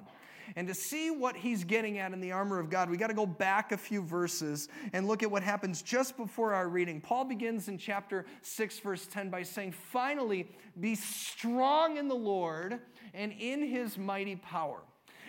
And 0.55 0.69
to 0.69 0.75
see 0.75 1.11
what 1.11 1.37
he's 1.37 1.65
getting 1.65 1.99
at 1.99 2.13
in 2.13 2.21
the 2.21 2.33
armor 2.33 2.61
of 2.61 2.71
God, 2.71 2.89
we 2.89 2.97
got 2.97 3.09
to 3.09 3.15
go 3.15 3.27
back 3.27 3.73
a 3.73 3.77
few 3.77 4.03
verses 4.03 4.69
and 4.93 5.09
look 5.09 5.23
at 5.23 5.31
what 5.31 5.43
happens 5.43 5.83
just 5.83 6.17
before 6.17 6.55
our 6.55 6.69
reading. 6.69 7.01
Paul 7.01 7.25
begins 7.25 7.69
in 7.69 7.79
chapter 7.79 8.27
6, 8.43 8.79
verse 8.81 9.07
10 9.07 9.31
by 9.31 9.43
saying, 9.43 9.73
Finally, 9.73 10.49
be 10.79 10.95
strong 10.95 11.97
in 11.97 12.07
the 12.07 12.15
Lord 12.15 12.81
and 13.15 13.33
in 13.33 13.67
his 13.67 13.99
mighty 13.99 14.37
power. 14.37 14.83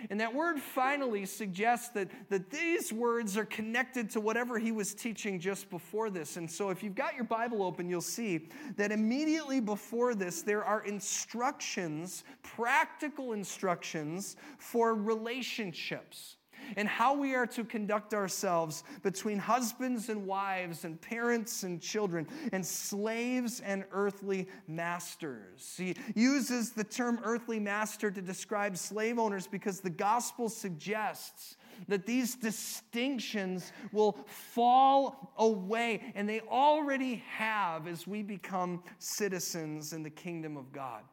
And 0.09 0.19
that 0.19 0.33
word 0.33 0.59
finally 0.59 1.25
suggests 1.25 1.89
that, 1.89 2.09
that 2.29 2.49
these 2.49 2.93
words 2.93 3.37
are 3.37 3.45
connected 3.45 4.09
to 4.11 4.19
whatever 4.19 4.57
he 4.57 4.71
was 4.71 4.93
teaching 4.93 5.39
just 5.39 5.69
before 5.69 6.09
this. 6.09 6.37
And 6.37 6.49
so 6.49 6.69
if 6.69 6.81
you've 6.81 6.95
got 6.95 7.15
your 7.15 7.25
Bible 7.25 7.63
open, 7.63 7.89
you'll 7.89 8.01
see 8.01 8.47
that 8.75 8.91
immediately 8.91 9.59
before 9.59 10.15
this, 10.15 10.41
there 10.41 10.63
are 10.63 10.81
instructions, 10.85 12.23
practical 12.41 13.33
instructions 13.33 14.37
for 14.57 14.95
relationships 14.95 16.36
and 16.75 16.87
how 16.87 17.15
we 17.15 17.35
are 17.35 17.47
to 17.47 17.63
conduct 17.63 18.13
ourselves 18.13 18.83
between 19.03 19.37
husbands 19.37 20.09
and 20.09 20.25
wives, 20.25 20.83
and 20.83 20.99
parents 21.01 21.63
and 21.63 21.81
children, 21.81 22.27
and 22.51 22.65
slaves 22.65 23.61
and 23.61 23.85
earthly 23.91 24.47
masters. 24.67 25.75
He 25.77 25.95
uses 26.15 26.71
the 26.71 26.83
term 26.83 27.19
earthly 27.23 27.59
master 27.59 28.11
to 28.11 28.21
describe 28.21 28.77
slave 28.77 29.19
owners 29.19 29.47
because 29.47 29.79
the 29.79 29.89
gospel 29.89 30.49
suggests 30.49 31.57
that 31.87 32.05
these 32.05 32.35
distinctions 32.35 33.71
will 33.91 34.17
fall 34.25 35.33
away, 35.37 36.11
and 36.15 36.27
they 36.27 36.41
already 36.41 37.23
have 37.29 37.87
as 37.87 38.07
we 38.07 38.23
become 38.23 38.83
citizens 38.99 39.93
in 39.93 40.03
the 40.03 40.09
kingdom 40.09 40.57
of 40.57 40.71
God. 40.71 41.03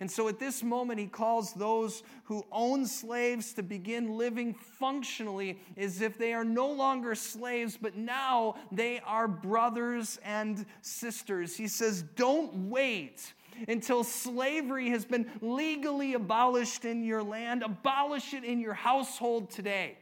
And 0.00 0.10
so 0.10 0.28
at 0.28 0.38
this 0.38 0.62
moment, 0.62 0.98
he 0.98 1.06
calls 1.06 1.52
those 1.52 2.02
who 2.24 2.44
own 2.50 2.86
slaves 2.86 3.52
to 3.54 3.62
begin 3.62 4.16
living 4.16 4.54
functionally 4.54 5.60
as 5.76 6.00
if 6.00 6.18
they 6.18 6.32
are 6.32 6.44
no 6.44 6.70
longer 6.70 7.14
slaves, 7.14 7.78
but 7.80 7.96
now 7.96 8.56
they 8.70 9.00
are 9.00 9.28
brothers 9.28 10.18
and 10.24 10.64
sisters. 10.80 11.56
He 11.56 11.68
says, 11.68 12.02
Don't 12.16 12.70
wait 12.70 13.32
until 13.68 14.04
slavery 14.04 14.90
has 14.90 15.04
been 15.04 15.30
legally 15.40 16.14
abolished 16.14 16.84
in 16.84 17.04
your 17.04 17.22
land, 17.22 17.62
abolish 17.62 18.34
it 18.34 18.44
in 18.44 18.60
your 18.60 18.74
household 18.74 19.50
today. 19.50 19.96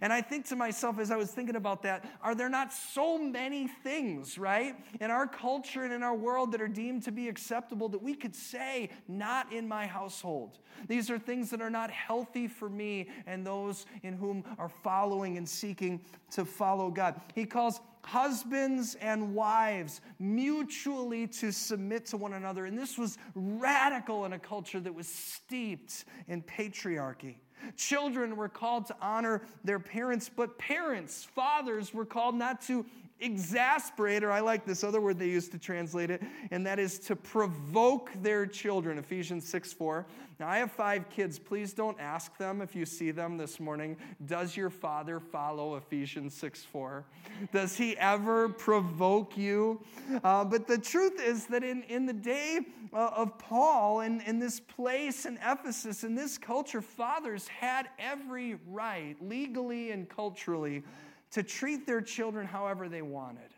And 0.00 0.12
I 0.12 0.20
think 0.20 0.46
to 0.46 0.56
myself 0.56 0.98
as 0.98 1.10
I 1.10 1.16
was 1.16 1.30
thinking 1.30 1.56
about 1.56 1.82
that, 1.82 2.04
are 2.22 2.34
there 2.34 2.48
not 2.48 2.72
so 2.72 3.18
many 3.18 3.68
things, 3.68 4.38
right, 4.38 4.76
in 5.00 5.10
our 5.10 5.26
culture 5.26 5.84
and 5.84 5.92
in 5.92 6.02
our 6.02 6.14
world 6.14 6.52
that 6.52 6.60
are 6.60 6.68
deemed 6.68 7.02
to 7.04 7.12
be 7.12 7.28
acceptable 7.28 7.88
that 7.90 8.02
we 8.02 8.14
could 8.14 8.34
say, 8.34 8.90
not 9.06 9.52
in 9.52 9.66
my 9.68 9.86
household? 9.86 10.58
These 10.86 11.10
are 11.10 11.18
things 11.18 11.50
that 11.50 11.60
are 11.60 11.70
not 11.70 11.90
healthy 11.90 12.46
for 12.46 12.68
me 12.68 13.08
and 13.26 13.46
those 13.46 13.86
in 14.02 14.14
whom 14.14 14.44
are 14.58 14.68
following 14.68 15.36
and 15.36 15.48
seeking 15.48 16.00
to 16.30 16.44
follow 16.44 16.90
God. 16.90 17.20
He 17.34 17.44
calls 17.44 17.80
husbands 18.02 18.96
and 19.00 19.34
wives 19.34 20.00
mutually 20.18 21.26
to 21.26 21.52
submit 21.52 22.06
to 22.06 22.16
one 22.16 22.32
another. 22.34 22.66
And 22.66 22.78
this 22.78 22.98
was 22.98 23.18
radical 23.34 24.24
in 24.24 24.32
a 24.32 24.38
culture 24.38 24.80
that 24.80 24.94
was 24.94 25.08
steeped 25.08 26.04
in 26.26 26.42
patriarchy. 26.42 27.36
Children 27.76 28.36
were 28.36 28.48
called 28.48 28.86
to 28.86 28.96
honor 29.00 29.42
their 29.64 29.80
parents, 29.80 30.30
but 30.34 30.58
parents, 30.58 31.24
fathers, 31.24 31.92
were 31.92 32.04
called 32.04 32.34
not 32.34 32.60
to 32.62 32.86
exasperate, 33.20 34.22
or 34.22 34.30
I 34.30 34.40
like 34.40 34.64
this 34.64 34.84
other 34.84 35.00
word 35.00 35.18
they 35.18 35.28
used 35.28 35.52
to 35.52 35.58
translate 35.58 36.10
it, 36.10 36.22
and 36.50 36.66
that 36.66 36.78
is 36.78 36.98
to 37.00 37.16
provoke 37.16 38.10
their 38.22 38.46
children. 38.46 38.98
Ephesians 38.98 39.48
6 39.48 39.72
4. 39.72 40.06
Now, 40.40 40.48
I 40.48 40.58
have 40.58 40.70
five 40.70 41.10
kids. 41.10 41.36
Please 41.36 41.72
don't 41.72 41.98
ask 41.98 42.36
them 42.36 42.62
if 42.62 42.76
you 42.76 42.86
see 42.86 43.10
them 43.10 43.36
this 43.36 43.58
morning, 43.58 43.96
does 44.26 44.56
your 44.56 44.70
father 44.70 45.18
follow 45.18 45.74
Ephesians 45.74 46.32
6 46.34 46.62
4? 46.64 47.04
Does 47.52 47.76
he 47.76 47.96
ever 47.96 48.48
provoke 48.48 49.36
you? 49.36 49.80
Uh, 50.22 50.44
but 50.44 50.68
the 50.68 50.78
truth 50.78 51.20
is 51.20 51.46
that 51.46 51.64
in, 51.64 51.82
in 51.84 52.06
the 52.06 52.12
day 52.12 52.60
uh, 52.92 53.10
of 53.16 53.36
Paul, 53.38 54.00
in, 54.00 54.20
in 54.22 54.38
this 54.38 54.60
place 54.60 55.26
in 55.26 55.38
Ephesus, 55.44 56.04
in 56.04 56.14
this 56.14 56.38
culture, 56.38 56.82
fathers 56.82 57.48
had 57.48 57.88
every 57.98 58.58
right, 58.68 59.16
legally 59.20 59.90
and 59.90 60.08
culturally, 60.08 60.84
to 61.32 61.42
treat 61.42 61.86
their 61.86 62.00
children 62.00 62.46
however 62.46 62.88
they 62.88 63.02
wanted. 63.02 63.50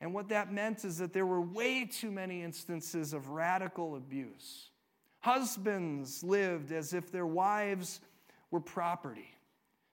And 0.00 0.12
what 0.12 0.28
that 0.28 0.52
meant 0.52 0.84
is 0.84 0.98
that 0.98 1.12
there 1.12 1.26
were 1.26 1.40
way 1.40 1.86
too 1.86 2.10
many 2.10 2.42
instances 2.42 3.12
of 3.12 3.30
radical 3.30 3.96
abuse. 3.96 4.70
Husbands 5.20 6.22
lived 6.22 6.70
as 6.70 6.92
if 6.92 7.10
their 7.10 7.26
wives 7.26 8.00
were 8.50 8.60
property. 8.60 9.34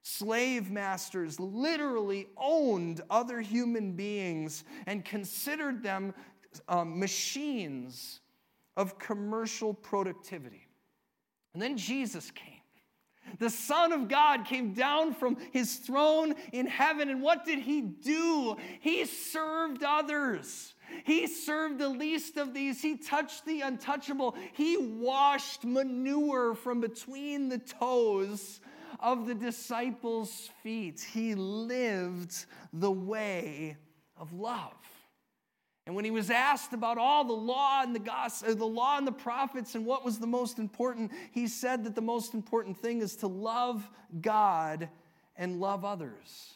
Slave 0.04 0.70
masters 0.70 1.40
literally 1.40 2.28
owned 2.36 3.02
other 3.10 3.40
human 3.40 3.94
beings 3.94 4.66
and 4.86 5.06
considered 5.06 5.82
them 5.82 6.14
um, 6.68 7.00
machines 7.00 8.20
of 8.76 9.00
commercial 9.00 9.74
productivity. 9.74 10.68
And 11.54 11.62
then 11.62 11.78
Jesus 11.78 12.32
came. 12.32 12.53
The 13.40 13.50
Son 13.50 13.92
of 13.92 14.08
God 14.08 14.46
came 14.46 14.74
down 14.74 15.14
from 15.14 15.38
his 15.52 15.76
throne 15.76 16.36
in 16.52 16.68
heaven, 16.68 17.10
and 17.10 17.22
what 17.22 17.46
did 17.46 17.60
he 17.60 17.82
do? 17.82 18.58
He 18.80 19.06
served 19.06 19.84
others. 19.84 20.74
He 21.06 21.28
served 21.28 21.80
the 21.80 21.90
least 21.90 22.38
of 22.38 22.54
these. 22.54 22.82
He 22.82 22.98
touched 22.98 23.46
the 23.46 23.62
untouchable. 23.62 24.36
He 24.54 24.78
washed 24.78 25.64
manure 25.64 26.54
from 26.54 26.82
between 26.82 27.50
the 27.50 27.58
toes 27.58 28.60
of 29.00 29.26
the 29.26 29.36
disciples' 29.36 30.50
feet. 30.62 31.06
He 31.12 31.36
lived 31.36 32.46
the 32.72 32.92
way 32.92 33.78
of 34.18 34.34
love. 34.34 34.74
And 35.86 35.96
when 35.96 36.06
he 36.06 36.12
was 36.12 36.30
asked 36.30 36.72
about 36.72 36.98
all 36.98 37.26
the 37.26 37.34
law 37.34 37.82
and 37.82 37.94
the 37.94 38.00
gospel, 38.00 38.52
uh, 38.52 38.54
the 38.54 38.66
law 38.66 38.98
and 38.98 39.06
the 39.06 39.12
prophets 39.12 39.76
and 39.76 39.86
what 39.86 40.06
was 40.06 40.18
the 40.18 40.28
most 40.28 40.58
important, 40.58 41.12
he 41.32 41.48
said 41.48 41.84
that 41.84 41.96
the 41.96 42.02
most 42.02 42.34
important 42.34 42.78
thing 42.78 43.02
is 43.02 43.18
to 43.18 43.28
love 43.28 43.90
God 44.22 44.88
and 45.36 45.60
love 45.60 45.84
others. 45.84 46.54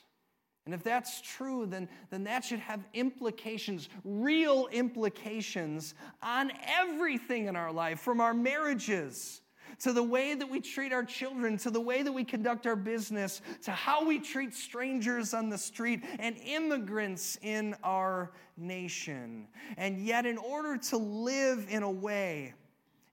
And 0.66 0.74
if 0.74 0.84
that's 0.84 1.22
true, 1.22 1.66
then, 1.66 1.88
then 2.10 2.26
that 2.26 2.44
should 2.44 2.60
have 2.60 2.82
implications, 2.94 3.90
real 4.04 4.68
implications 4.72 5.94
on 6.22 6.52
everything 6.66 7.48
in 7.48 7.56
our 7.56 7.72
life, 7.72 8.00
from 8.00 8.20
our 8.22 8.34
marriages 8.34 9.42
to 9.80 9.94
the 9.94 10.04
way 10.04 10.34
that 10.34 10.50
we 10.50 10.60
treat 10.60 10.94
our 10.94 11.04
children, 11.04 11.58
to 11.58 11.72
the 11.72 11.82
way 11.82 12.04
that 12.04 12.12
we 12.12 12.24
conduct 12.24 12.66
our 12.68 12.76
business, 12.76 13.42
to 13.64 13.72
how 13.72 14.06
we 14.06 14.20
treat 14.20 14.54
strangers 14.54 15.34
on 15.34 15.50
the 15.50 15.58
street 15.58 16.04
and 16.20 16.38
immigrants 16.38 17.38
in 17.42 17.76
our 17.84 18.32
nation. 18.58 19.48
And 19.78 20.00
yet, 20.00 20.26
in 20.26 20.38
order 20.38 20.78
to 20.78 20.98
live 20.98 21.68
in 21.70 21.84
a 21.84 21.92
way, 21.92 22.54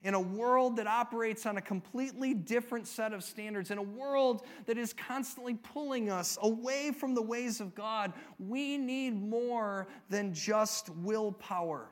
in 0.03 0.13
a 0.13 0.21
world 0.21 0.77
that 0.77 0.85
operates 0.85 1.47
on 1.47 1.57
a 1.57 1.61
completely 1.61 2.35
different 2.35 2.87
set 2.87 3.11
of 3.11 3.23
standards, 3.23 3.71
in 3.71 3.79
a 3.79 3.83
world 3.83 4.45
that 4.67 4.77
is 4.77 4.93
constantly 4.93 5.55
pulling 5.55 6.11
us 6.11 6.37
away 6.43 6.91
from 6.91 7.15
the 7.15 7.21
ways 7.21 7.59
of 7.59 7.73
God, 7.73 8.13
we 8.37 8.77
need 8.77 9.19
more 9.19 9.87
than 10.09 10.31
just 10.31 10.89
willpower. 10.89 11.89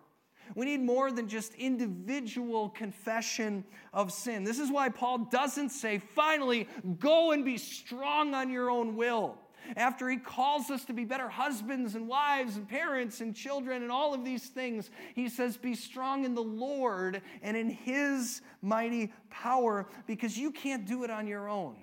We 0.55 0.65
need 0.65 0.81
more 0.81 1.11
than 1.11 1.27
just 1.27 1.53
individual 1.55 2.69
confession 2.69 3.63
of 3.93 4.11
sin. 4.11 4.43
This 4.43 4.59
is 4.59 4.71
why 4.71 4.89
Paul 4.89 5.19
doesn't 5.31 5.69
say, 5.69 5.99
finally, 5.99 6.67
go 6.99 7.31
and 7.31 7.43
be 7.43 7.57
strong 7.57 8.33
on 8.33 8.49
your 8.49 8.69
own 8.69 8.95
will. 8.95 9.37
After 9.77 10.09
he 10.09 10.17
calls 10.17 10.69
us 10.69 10.85
to 10.85 10.93
be 10.93 11.05
better 11.05 11.29
husbands 11.29 11.95
and 11.95 12.07
wives 12.07 12.57
and 12.57 12.67
parents 12.67 13.21
and 13.21 13.35
children 13.35 13.81
and 13.81 13.91
all 13.91 14.13
of 14.13 14.25
these 14.25 14.47
things, 14.47 14.89
he 15.15 15.29
says, 15.29 15.57
Be 15.57 15.75
strong 15.75 16.25
in 16.25 16.35
the 16.35 16.43
Lord 16.43 17.21
and 17.41 17.55
in 17.55 17.69
his 17.69 18.41
mighty 18.61 19.13
power 19.29 19.87
because 20.05 20.37
you 20.37 20.51
can't 20.51 20.85
do 20.85 21.03
it 21.03 21.09
on 21.09 21.27
your 21.27 21.47
own. 21.47 21.77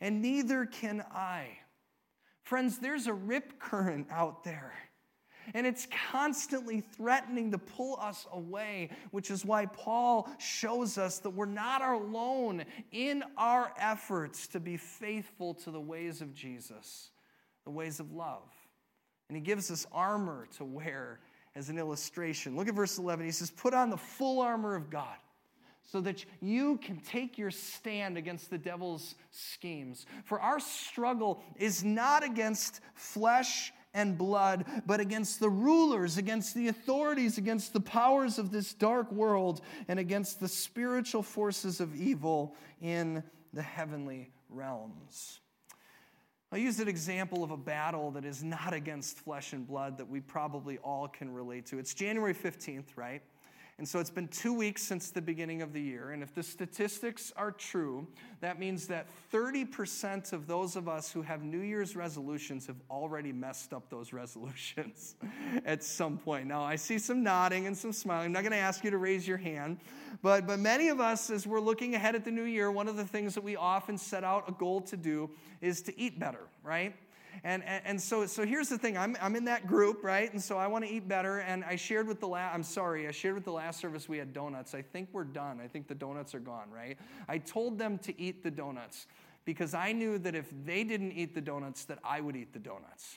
And 0.00 0.20
neither 0.20 0.66
can 0.66 1.04
I. 1.12 1.58
Friends, 2.42 2.78
there's 2.78 3.06
a 3.06 3.14
rip 3.14 3.58
current 3.58 4.08
out 4.10 4.44
there 4.44 4.74
and 5.54 5.66
it's 5.66 5.86
constantly 6.10 6.80
threatening 6.80 7.50
to 7.52 7.58
pull 7.58 7.98
us 8.00 8.26
away, 8.32 8.90
which 9.10 9.30
is 9.30 9.44
why 9.44 9.66
Paul 9.66 10.28
shows 10.38 10.98
us 10.98 11.18
that 11.18 11.30
we're 11.30 11.46
not 11.46 11.82
alone 11.82 12.64
in 12.92 13.22
our 13.36 13.72
efforts 13.78 14.46
to 14.48 14.60
be 14.60 14.76
faithful 14.76 15.54
to 15.54 15.70
the 15.70 15.80
ways 15.80 16.20
of 16.20 16.34
Jesus, 16.34 17.10
the 17.64 17.70
ways 17.70 18.00
of 18.00 18.12
love. 18.12 18.48
And 19.28 19.36
he 19.36 19.42
gives 19.42 19.70
us 19.70 19.86
armor 19.92 20.46
to 20.56 20.64
wear 20.64 21.20
as 21.54 21.68
an 21.68 21.78
illustration. 21.78 22.56
Look 22.56 22.68
at 22.68 22.74
verse 22.74 22.98
11. 22.98 23.24
He 23.24 23.32
says, 23.32 23.50
Put 23.50 23.74
on 23.74 23.90
the 23.90 23.96
full 23.96 24.40
armor 24.40 24.76
of 24.76 24.90
God 24.90 25.16
so 25.82 26.00
that 26.00 26.24
you 26.40 26.78
can 26.78 26.98
take 26.98 27.38
your 27.38 27.50
stand 27.50 28.18
against 28.18 28.50
the 28.50 28.58
devil's 28.58 29.14
schemes. 29.30 30.06
For 30.24 30.40
our 30.40 30.58
struggle 30.58 31.42
is 31.56 31.84
not 31.84 32.24
against 32.24 32.80
flesh 32.94 33.72
and 33.96 34.16
blood, 34.16 34.64
but 34.86 35.00
against 35.00 35.40
the 35.40 35.48
rulers, 35.48 36.18
against 36.18 36.54
the 36.54 36.68
authorities, 36.68 37.38
against 37.38 37.72
the 37.72 37.80
powers 37.80 38.38
of 38.38 38.52
this 38.52 38.72
dark 38.72 39.10
world, 39.10 39.62
and 39.88 39.98
against 39.98 40.38
the 40.38 40.46
spiritual 40.46 41.22
forces 41.22 41.80
of 41.80 41.96
evil 41.96 42.54
in 42.80 43.24
the 43.52 43.62
heavenly 43.62 44.30
realms. 44.50 45.40
I'll 46.52 46.58
use 46.58 46.78
an 46.78 46.88
example 46.88 47.42
of 47.42 47.50
a 47.50 47.56
battle 47.56 48.12
that 48.12 48.24
is 48.24 48.44
not 48.44 48.72
against 48.72 49.18
flesh 49.18 49.52
and 49.52 49.66
blood 49.66 49.98
that 49.98 50.08
we 50.08 50.20
probably 50.20 50.78
all 50.78 51.08
can 51.08 51.32
relate 51.32 51.66
to. 51.66 51.78
It's 51.78 51.92
January 51.92 52.34
15th, 52.34 52.96
right? 52.96 53.22
And 53.78 53.86
so 53.86 53.98
it's 53.98 54.10
been 54.10 54.28
two 54.28 54.54
weeks 54.54 54.82
since 54.82 55.10
the 55.10 55.20
beginning 55.20 55.60
of 55.60 55.74
the 55.74 55.80
year. 55.80 56.12
And 56.12 56.22
if 56.22 56.34
the 56.34 56.42
statistics 56.42 57.30
are 57.36 57.50
true, 57.50 58.06
that 58.40 58.58
means 58.58 58.86
that 58.86 59.06
30% 59.30 60.32
of 60.32 60.46
those 60.46 60.76
of 60.76 60.88
us 60.88 61.12
who 61.12 61.20
have 61.20 61.42
New 61.42 61.60
Year's 61.60 61.94
resolutions 61.94 62.66
have 62.68 62.76
already 62.90 63.32
messed 63.32 63.74
up 63.74 63.90
those 63.90 64.12
resolutions 64.14 65.16
at 65.66 65.84
some 65.84 66.16
point. 66.16 66.46
Now, 66.46 66.62
I 66.62 66.76
see 66.76 66.98
some 66.98 67.22
nodding 67.22 67.66
and 67.66 67.76
some 67.76 67.92
smiling. 67.92 68.26
I'm 68.26 68.32
not 68.32 68.42
going 68.42 68.52
to 68.52 68.58
ask 68.58 68.82
you 68.82 68.90
to 68.90 68.98
raise 68.98 69.28
your 69.28 69.36
hand. 69.36 69.78
But, 70.22 70.46
but 70.46 70.58
many 70.58 70.88
of 70.88 70.98
us, 70.98 71.28
as 71.28 71.46
we're 71.46 71.60
looking 71.60 71.94
ahead 71.94 72.14
at 72.14 72.24
the 72.24 72.30
new 72.30 72.44
year, 72.44 72.70
one 72.70 72.88
of 72.88 72.96
the 72.96 73.04
things 73.04 73.34
that 73.34 73.44
we 73.44 73.56
often 73.56 73.98
set 73.98 74.24
out 74.24 74.48
a 74.48 74.52
goal 74.52 74.80
to 74.82 74.96
do 74.96 75.28
is 75.60 75.82
to 75.82 76.00
eat 76.00 76.18
better, 76.18 76.46
right? 76.62 76.96
And, 77.44 77.62
and, 77.64 77.82
and, 77.84 78.00
so, 78.00 78.26
so 78.26 78.44
here's 78.44 78.68
the 78.68 78.78
thing 78.78 78.96
I'm, 78.96 79.16
I'm 79.20 79.36
in 79.36 79.44
that 79.44 79.66
group, 79.66 80.02
right? 80.02 80.32
And 80.32 80.42
so 80.42 80.58
I 80.58 80.66
want 80.66 80.84
to 80.84 80.90
eat 80.90 81.08
better. 81.08 81.38
And 81.40 81.64
I 81.64 81.76
shared 81.76 82.06
with 82.06 82.20
the 82.20 82.28
last, 82.28 82.54
I'm 82.54 82.62
sorry, 82.62 83.08
I 83.08 83.10
shared 83.10 83.34
with 83.34 83.44
the 83.44 83.52
last 83.52 83.80
service 83.80 84.08
we 84.08 84.18
had 84.18 84.32
donuts. 84.32 84.74
I 84.74 84.82
think 84.82 85.08
we're 85.12 85.24
done. 85.24 85.60
I 85.62 85.68
think 85.68 85.88
the 85.88 85.94
donuts 85.94 86.34
are 86.34 86.40
gone, 86.40 86.70
right? 86.70 86.98
I 87.28 87.38
told 87.38 87.78
them 87.78 87.98
to 87.98 88.20
eat 88.20 88.42
the 88.42 88.50
donuts 88.50 89.06
because 89.44 89.74
I 89.74 89.92
knew 89.92 90.18
that 90.18 90.34
if 90.34 90.52
they 90.64 90.84
didn't 90.84 91.12
eat 91.12 91.34
the 91.34 91.40
donuts, 91.40 91.84
that 91.84 91.98
I 92.04 92.20
would 92.20 92.36
eat 92.36 92.52
the 92.52 92.58
donuts. 92.58 93.16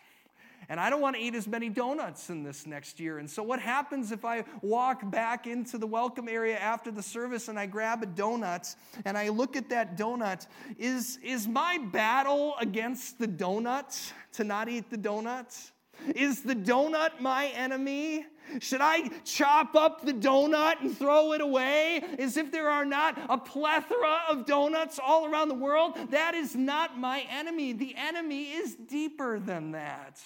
And 0.70 0.80
I 0.80 0.92
don't 0.92 1.02
want 1.02 1.16
to 1.16 1.22
eat 1.22 1.34
as 1.34 1.48
many 1.48 1.68
donuts 1.68 2.30
in 2.30 2.44
this 2.44 2.68
next 2.68 3.00
year. 3.00 3.18
And 3.18 3.28
so, 3.28 3.42
what 3.42 3.60
happens 3.60 4.12
if 4.12 4.24
I 4.24 4.44
walk 4.62 5.10
back 5.10 5.48
into 5.48 5.80
the 5.80 5.88
welcome 5.88 6.30
area 6.30 6.60
after 6.60 6.92
the 6.92 7.02
service 7.02 7.48
and 7.48 7.58
I 7.58 7.66
grab 7.66 8.04
a 8.04 8.06
donut 8.06 8.76
and 9.04 9.18
I 9.18 9.30
look 9.30 9.56
at 9.56 9.68
that 9.70 9.98
donut? 9.98 10.46
Is, 10.78 11.18
is 11.24 11.48
my 11.48 11.80
battle 11.92 12.54
against 12.60 13.18
the 13.18 13.28
donut 13.28 14.12
to 14.34 14.44
not 14.44 14.70
eat 14.70 14.92
the 14.92 14.98
donut? 14.98 15.72
Is 16.16 16.44
the 16.44 16.56
donut 16.56 17.20
my 17.20 17.48
enemy? 17.48 18.28
Should 18.60 18.82
I 18.82 19.10
chop 19.26 19.76
up 19.76 20.06
the 20.06 20.14
donut 20.14 20.82
and 20.82 20.96
throw 20.96 21.34
it 21.34 21.42
away 21.42 22.04
as 22.18 22.38
if 22.38 22.52
there 22.52 22.70
are 22.70 22.86
not 22.86 23.20
a 23.28 23.38
plethora 23.38 24.20
of 24.30 24.46
donuts 24.46 25.00
all 25.04 25.26
around 25.26 25.50
the 25.50 25.56
world? 25.56 25.98
That 26.12 26.36
is 26.36 26.56
not 26.56 26.98
my 26.98 27.26
enemy. 27.30 27.74
The 27.74 27.96
enemy 27.98 28.52
is 28.52 28.76
deeper 28.76 29.40
than 29.40 29.72
that. 29.72 30.22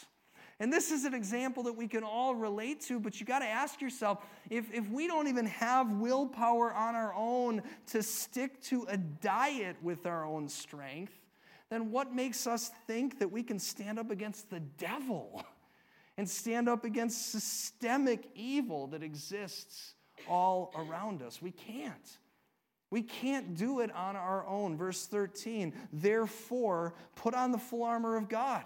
And 0.59 0.71
this 0.71 0.91
is 0.91 1.03
an 1.05 1.13
example 1.13 1.63
that 1.63 1.73
we 1.73 1.87
can 1.87 2.03
all 2.03 2.35
relate 2.35 2.81
to, 2.81 2.99
but 2.99 3.19
you 3.19 3.25
got 3.25 3.39
to 3.39 3.47
ask 3.47 3.81
yourself 3.81 4.23
if, 4.49 4.71
if 4.71 4.87
we 4.89 5.07
don't 5.07 5.27
even 5.27 5.47
have 5.47 5.91
willpower 5.91 6.73
on 6.73 6.95
our 6.95 7.13
own 7.15 7.63
to 7.87 8.03
stick 8.03 8.61
to 8.63 8.85
a 8.87 8.97
diet 8.97 9.77
with 9.81 10.05
our 10.05 10.25
own 10.25 10.47
strength, 10.47 11.13
then 11.69 11.91
what 11.91 12.13
makes 12.13 12.45
us 12.45 12.71
think 12.85 13.19
that 13.19 13.31
we 13.31 13.41
can 13.41 13.57
stand 13.57 13.97
up 13.97 14.11
against 14.11 14.49
the 14.51 14.59
devil 14.59 15.43
and 16.17 16.29
stand 16.29 16.69
up 16.69 16.85
against 16.85 17.31
systemic 17.31 18.29
evil 18.35 18.87
that 18.87 19.01
exists 19.01 19.95
all 20.29 20.71
around 20.77 21.23
us? 21.23 21.41
We 21.41 21.51
can't. 21.51 22.17
We 22.91 23.01
can't 23.01 23.57
do 23.57 23.79
it 23.79 23.91
on 23.95 24.15
our 24.15 24.45
own. 24.45 24.77
Verse 24.77 25.07
13, 25.07 25.73
therefore, 25.91 26.93
put 27.15 27.33
on 27.33 27.51
the 27.51 27.57
full 27.57 27.81
armor 27.81 28.17
of 28.17 28.29
God 28.29 28.65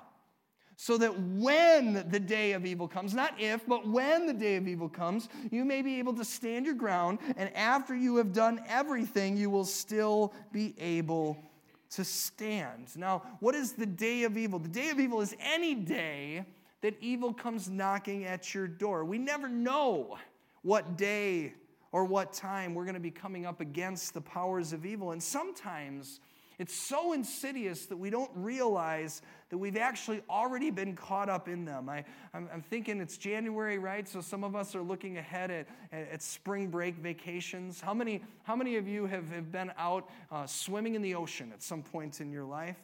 so 0.80 0.96
that 0.96 1.20
when 1.20 2.08
the 2.10 2.20
day 2.20 2.54
of 2.54 2.64
evil 2.66 2.88
comes, 2.88 3.14
not 3.16 3.34
if, 3.40 3.66
but 3.68 3.88
when 3.88 4.28
the 4.28 4.34
day 4.34 4.56
of 4.56 4.68
evil 4.68 4.88
comes, 4.88 5.28
you 5.52 5.66
may 5.66 5.82
be 5.82 5.98
able 5.98 6.14
to 6.14 6.24
stand 6.24 6.68
your 6.68 6.76
ground, 6.76 7.18
and 7.36 7.54
after 7.56 7.96
you 7.96 8.16
have 8.16 8.32
done 8.32 8.62
everything, 8.68 9.36
you 9.36 9.50
will 9.50 9.66
still 9.66 10.34
be 10.52 10.76
able 10.80 11.44
to 11.90 12.04
stand. 12.04 12.96
Now, 12.96 13.24
what 13.40 13.56
is 13.56 13.74
the 13.74 13.88
day 13.88 14.24
of 14.24 14.38
evil? 14.38 14.60
The 14.60 14.70
day 14.70 14.90
of 14.90 15.00
evil 15.00 15.20
is 15.20 15.36
any 15.40 15.74
day 15.74 16.46
that 16.82 16.96
evil 17.02 17.34
comes 17.34 17.68
knocking 17.70 18.26
at 18.26 18.54
your 18.54 18.68
door. 18.68 19.04
We 19.04 19.18
never 19.18 19.50
know 19.50 20.18
what 20.62 20.96
day 20.96 21.56
or 21.92 22.06
what 22.06 22.34
time 22.34 22.76
we're 22.76 22.84
going 22.84 22.94
to 22.94 23.00
be 23.00 23.10
coming 23.10 23.48
up 23.48 23.62
against 23.62 24.14
the 24.14 24.22
powers 24.22 24.74
of 24.74 24.86
evil, 24.86 25.12
and 25.12 25.24
sometimes 25.24 26.20
it's 26.60 26.76
so 26.76 27.14
insidious 27.14 27.86
that 27.86 27.98
we 27.98 28.10
don't 28.10 28.32
realize 28.34 29.22
that 29.50 29.58
we've 29.58 29.78
actually 29.78 30.22
already 30.30 30.72
been 30.72 30.96
caught 30.96 31.30
up 31.30 31.48
in 31.48 31.66
them. 31.66 31.88
I, 31.88 32.04
am 32.34 32.64
thinking 32.68 33.00
it's 33.00 33.18
January, 33.18 33.78
right? 33.78 34.08
So 34.08 34.22
some 34.22 34.44
of 34.44 34.56
us 34.56 34.76
are 34.76 34.82
looking 34.82 35.18
ahead 35.18 35.52
at, 35.52 35.68
at, 35.92 36.22
spring 36.24 36.68
break 36.68 36.96
vacations. 36.96 37.80
How 37.80 37.94
many, 37.94 38.24
how 38.44 38.56
many 38.56 38.76
of 38.78 38.88
you 38.88 39.06
have, 39.06 39.30
have 39.32 39.52
been 39.52 39.72
out 39.78 40.10
uh, 40.32 40.48
swimming 40.48 40.96
in 40.96 41.04
the 41.04 41.14
ocean 41.14 41.52
at 41.54 41.62
some 41.62 41.84
point 41.84 42.22
in 42.22 42.32
your 42.32 42.46
life? 42.46 42.78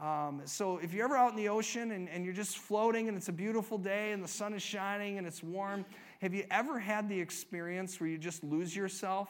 Um, 0.00 0.42
so 0.44 0.78
if 0.78 0.92
you're 0.92 1.06
ever 1.06 1.16
out 1.16 1.30
in 1.30 1.36
the 1.36 1.48
ocean 1.48 1.90
and, 1.92 2.08
and 2.08 2.24
you're 2.24 2.34
just 2.34 2.58
floating 2.58 3.08
and 3.08 3.16
it's 3.16 3.28
a 3.28 3.32
beautiful 3.32 3.78
day 3.78 4.12
and 4.12 4.22
the 4.22 4.28
sun 4.28 4.54
is 4.54 4.62
shining 4.62 5.18
and 5.18 5.26
it's 5.26 5.42
warm, 5.42 5.84
have 6.20 6.32
you 6.32 6.44
ever 6.50 6.78
had 6.78 7.08
the 7.08 7.18
experience 7.18 7.98
where 7.98 8.08
you 8.08 8.18
just 8.18 8.44
lose 8.44 8.76
yourself? 8.76 9.28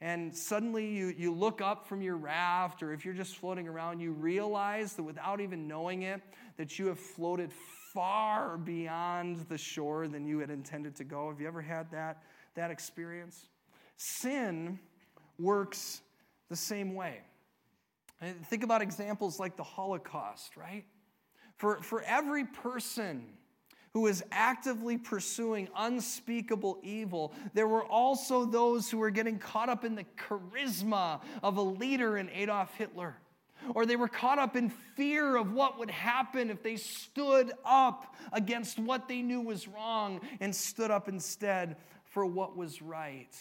And 0.00 0.34
suddenly 0.36 0.86
you, 0.86 1.14
you 1.16 1.32
look 1.32 1.60
up 1.60 1.86
from 1.86 2.02
your 2.02 2.16
raft, 2.16 2.82
or 2.82 2.92
if 2.92 3.04
you're 3.04 3.14
just 3.14 3.36
floating 3.36 3.66
around, 3.66 4.00
you 4.00 4.12
realize 4.12 4.92
that 4.94 5.02
without 5.02 5.40
even 5.40 5.66
knowing 5.66 6.02
it, 6.02 6.20
that 6.58 6.78
you 6.78 6.86
have 6.86 6.98
floated 6.98 7.50
far 7.94 8.58
beyond 8.58 9.46
the 9.48 9.56
shore 9.56 10.06
than 10.06 10.26
you 10.26 10.38
had 10.38 10.50
intended 10.50 10.94
to 10.96 11.04
go. 11.04 11.30
Have 11.30 11.40
you 11.40 11.46
ever 11.46 11.62
had 11.62 11.90
that, 11.92 12.22
that 12.54 12.70
experience? 12.70 13.46
Sin 13.96 14.78
works 15.38 16.02
the 16.50 16.56
same 16.56 16.94
way. 16.94 17.20
Uh, 18.20 18.26
think 18.44 18.62
about 18.62 18.82
examples 18.82 19.40
like 19.40 19.56
the 19.56 19.64
Holocaust, 19.64 20.56
right? 20.58 20.84
For, 21.56 21.80
for 21.82 22.02
every 22.02 22.44
person 22.44 23.24
who 23.96 24.02
was 24.02 24.22
actively 24.30 24.98
pursuing 24.98 25.70
unspeakable 25.74 26.78
evil, 26.82 27.32
there 27.54 27.66
were 27.66 27.82
also 27.82 28.44
those 28.44 28.90
who 28.90 28.98
were 28.98 29.08
getting 29.08 29.38
caught 29.38 29.70
up 29.70 29.86
in 29.86 29.94
the 29.94 30.04
charisma 30.18 31.18
of 31.42 31.56
a 31.56 31.62
leader 31.62 32.18
in 32.18 32.28
Adolf 32.28 32.74
Hitler. 32.74 33.16
Or 33.74 33.86
they 33.86 33.96
were 33.96 34.06
caught 34.06 34.38
up 34.38 34.54
in 34.54 34.68
fear 34.68 35.36
of 35.36 35.54
what 35.54 35.78
would 35.78 35.90
happen 35.90 36.50
if 36.50 36.62
they 36.62 36.76
stood 36.76 37.52
up 37.64 38.14
against 38.34 38.78
what 38.78 39.08
they 39.08 39.22
knew 39.22 39.40
was 39.40 39.66
wrong 39.66 40.20
and 40.40 40.54
stood 40.54 40.90
up 40.90 41.08
instead 41.08 41.78
for 42.04 42.26
what 42.26 42.54
was 42.54 42.82
right. 42.82 43.34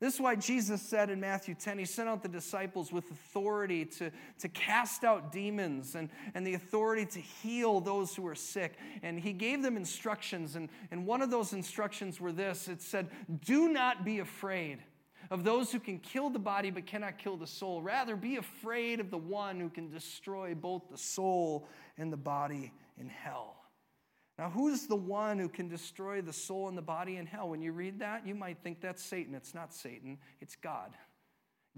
This 0.00 0.14
is 0.14 0.20
why 0.20 0.34
Jesus 0.34 0.80
said 0.80 1.10
in 1.10 1.20
Matthew 1.20 1.54
10, 1.54 1.78
he 1.78 1.84
sent 1.84 2.08
out 2.08 2.22
the 2.22 2.28
disciples 2.28 2.90
with 2.90 3.10
authority 3.10 3.84
to, 3.84 4.10
to 4.38 4.48
cast 4.48 5.04
out 5.04 5.30
demons 5.30 5.94
and, 5.94 6.08
and 6.34 6.46
the 6.46 6.54
authority 6.54 7.04
to 7.04 7.20
heal 7.20 7.80
those 7.80 8.14
who 8.14 8.26
are 8.26 8.34
sick. 8.34 8.78
And 9.02 9.20
he 9.20 9.34
gave 9.34 9.62
them 9.62 9.76
instructions. 9.76 10.56
And, 10.56 10.70
and 10.90 11.06
one 11.06 11.20
of 11.20 11.30
those 11.30 11.52
instructions 11.52 12.18
were 12.18 12.32
this 12.32 12.66
it 12.66 12.80
said, 12.80 13.10
Do 13.44 13.68
not 13.68 14.02
be 14.02 14.20
afraid 14.20 14.78
of 15.30 15.44
those 15.44 15.70
who 15.70 15.78
can 15.78 15.98
kill 15.98 16.30
the 16.30 16.38
body 16.38 16.70
but 16.70 16.86
cannot 16.86 17.18
kill 17.18 17.36
the 17.36 17.46
soul. 17.46 17.82
Rather, 17.82 18.16
be 18.16 18.36
afraid 18.36 19.00
of 19.00 19.10
the 19.10 19.18
one 19.18 19.60
who 19.60 19.68
can 19.68 19.90
destroy 19.90 20.54
both 20.54 20.82
the 20.90 20.98
soul 20.98 21.68
and 21.98 22.10
the 22.10 22.16
body 22.16 22.72
in 22.98 23.08
hell. 23.08 23.59
Now, 24.40 24.48
who's 24.48 24.86
the 24.86 24.96
one 24.96 25.38
who 25.38 25.50
can 25.50 25.68
destroy 25.68 26.22
the 26.22 26.32
soul 26.32 26.66
and 26.66 26.78
the 26.78 26.80
body 26.80 27.18
in 27.18 27.26
hell? 27.26 27.50
When 27.50 27.60
you 27.60 27.72
read 27.72 27.98
that, 27.98 28.26
you 28.26 28.34
might 28.34 28.56
think 28.62 28.80
that's 28.80 29.04
Satan. 29.04 29.34
It's 29.34 29.54
not 29.54 29.74
Satan, 29.74 30.16
it's 30.40 30.56
God. 30.56 30.92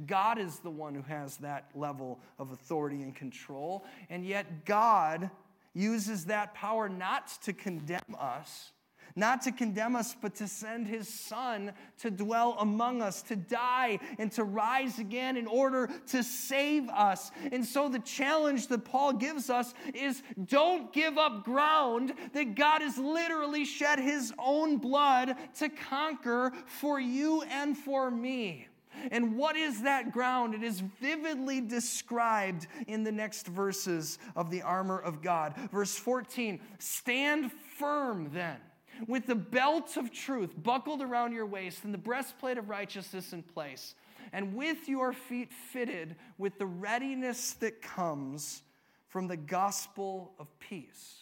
God 0.07 0.39
is 0.39 0.61
the 0.61 0.71
one 0.71 0.95
who 0.95 1.03
has 1.03 1.39
that 1.39 1.71
level 1.75 2.21
of 2.39 2.53
authority 2.53 3.03
and 3.03 3.17
control. 3.17 3.85
And 4.11 4.25
yet, 4.25 4.65
God 4.65 5.29
uses 5.75 6.27
that 6.27 6.55
power 6.55 6.89
not 6.89 7.37
to 7.43 7.53
condemn 7.53 7.99
us, 8.17 8.71
not 9.17 9.43
to 9.43 9.53
condemn 9.53 9.97
us, 9.97 10.15
but 10.21 10.35
to 10.37 10.49
send 10.49 10.87
his 10.87 11.09
son 11.09 11.73
to 11.99 12.11
dwell 12.11 12.57
among 12.61 13.03
us, 13.03 13.23
to 13.23 13.37
die 13.37 13.99
and 14.19 14.31
to 14.33 14.45
rise 14.45 14.99
again 14.99 15.37
in 15.37 15.47
order 15.47 15.91
to 16.09 16.23
save 16.23 16.89
us. 16.89 17.31
And 17.51 17.65
so 17.65 17.89
the 17.89 17.99
challenge 18.01 18.69
that 18.69 18.85
Paul 18.85 19.15
gives 19.15 19.51
us 19.51 19.75
is 19.95 20.23
don't 20.45 20.93
give 20.93 21.19
up 21.19 21.45
ground 21.45 22.15
that 22.33 22.55
God 22.55 22.83
has 22.83 22.99
literally 22.99 23.65
shed 23.65 23.99
his 23.99 24.33
own 24.39 24.79
blood 24.79 25.37
to 25.59 25.69
conquer 25.69 26.53
for 26.67 27.01
you 27.01 27.43
and 27.43 27.77
for 27.77 28.11
me. 28.11 28.69
And 29.11 29.37
what 29.37 29.57
is 29.57 29.83
that 29.83 30.13
ground? 30.13 30.55
It 30.55 30.63
is 30.63 30.81
vividly 30.81 31.61
described 31.61 32.67
in 32.87 33.05
the 33.05 33.13
next 33.13 33.47
verses 33.47 34.19
of 34.37 34.51
the 34.51 34.63
armor 34.63 34.99
of 34.99 35.23
God. 35.23 35.55
Verse 35.73 35.97
14 35.97 36.61
Stand 36.79 37.51
firm 37.79 38.31
then 38.33 38.59
with 39.07 39.27
the 39.27 39.35
belt 39.35 39.97
of 39.97 40.13
truth 40.13 40.51
buckled 40.63 41.03
around 41.03 41.33
your 41.33 41.47
waist 41.47 41.85
and 41.85 41.93
the 41.93 41.99
breastplate 41.99 42.59
of 42.59 42.69
righteousness 42.69 43.33
in 43.33 43.43
place, 43.43 43.95
and 44.33 44.55
with 44.55 44.89
your 44.89 45.13
feet 45.13 45.53
fitted 45.53 46.17
with 46.39 46.59
the 46.59 46.67
readiness 46.67 47.53
that 47.55 47.83
comes 47.83 48.63
from 49.09 49.29
the 49.29 49.37
gospel 49.37 50.33
of 50.39 50.47
peace. 50.59 51.22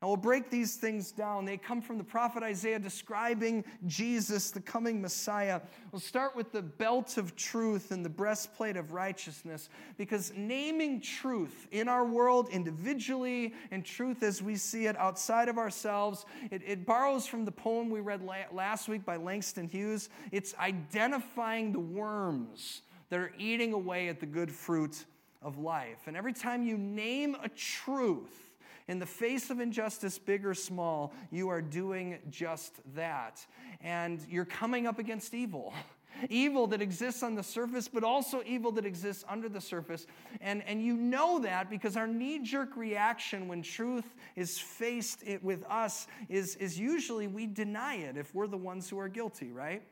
And 0.00 0.08
we'll 0.08 0.16
break 0.16 0.48
these 0.48 0.76
things 0.76 1.10
down. 1.10 1.44
They 1.44 1.56
come 1.56 1.82
from 1.82 1.98
the 1.98 2.04
prophet 2.04 2.44
Isaiah 2.44 2.78
describing 2.78 3.64
Jesus, 3.86 4.52
the 4.52 4.60
coming 4.60 5.02
Messiah. 5.02 5.60
We'll 5.90 5.98
start 5.98 6.36
with 6.36 6.52
the 6.52 6.62
belt 6.62 7.16
of 7.16 7.34
truth 7.34 7.90
and 7.90 8.04
the 8.04 8.08
breastplate 8.08 8.76
of 8.76 8.92
righteousness, 8.92 9.68
because 9.96 10.32
naming 10.36 11.00
truth 11.00 11.66
in 11.72 11.88
our 11.88 12.04
world 12.04 12.48
individually 12.50 13.54
and 13.72 13.84
truth 13.84 14.22
as 14.22 14.40
we 14.40 14.54
see 14.54 14.86
it 14.86 14.96
outside 14.96 15.48
of 15.48 15.58
ourselves, 15.58 16.26
it, 16.52 16.62
it 16.64 16.86
borrows 16.86 17.26
from 17.26 17.44
the 17.44 17.50
poem 17.50 17.90
we 17.90 17.98
read 17.98 18.22
la- 18.22 18.36
last 18.52 18.88
week 18.88 19.04
by 19.04 19.16
Langston 19.16 19.66
Hughes. 19.66 20.10
It's 20.30 20.54
identifying 20.60 21.72
the 21.72 21.80
worms 21.80 22.82
that 23.10 23.18
are 23.18 23.32
eating 23.36 23.72
away 23.72 24.08
at 24.08 24.20
the 24.20 24.26
good 24.26 24.52
fruit 24.52 25.06
of 25.42 25.58
life. 25.58 26.06
And 26.06 26.16
every 26.16 26.34
time 26.34 26.62
you 26.62 26.78
name 26.78 27.36
a 27.42 27.48
truth, 27.48 28.47
in 28.88 28.98
the 28.98 29.06
face 29.06 29.50
of 29.50 29.60
injustice, 29.60 30.18
big 30.18 30.44
or 30.44 30.54
small, 30.54 31.12
you 31.30 31.50
are 31.50 31.60
doing 31.60 32.18
just 32.30 32.80
that. 32.94 33.44
And 33.82 34.20
you're 34.28 34.46
coming 34.46 34.86
up 34.86 34.98
against 34.98 35.34
evil. 35.34 35.74
Evil 36.30 36.66
that 36.68 36.82
exists 36.82 37.22
on 37.22 37.36
the 37.36 37.44
surface, 37.44 37.86
but 37.86 38.02
also 38.02 38.42
evil 38.44 38.72
that 38.72 38.84
exists 38.84 39.24
under 39.28 39.48
the 39.48 39.60
surface. 39.60 40.04
And, 40.40 40.64
and 40.64 40.82
you 40.82 40.96
know 40.96 41.38
that 41.40 41.70
because 41.70 41.96
our 41.96 42.08
knee 42.08 42.40
jerk 42.40 42.76
reaction 42.76 43.46
when 43.46 43.62
truth 43.62 44.16
is 44.34 44.58
faced 44.58 45.22
with 45.42 45.64
us 45.68 46.08
is, 46.28 46.56
is 46.56 46.76
usually 46.76 47.28
we 47.28 47.46
deny 47.46 47.96
it 47.96 48.16
if 48.16 48.34
we're 48.34 48.48
the 48.48 48.56
ones 48.56 48.88
who 48.88 48.98
are 48.98 49.06
guilty, 49.08 49.52
right? 49.52 49.82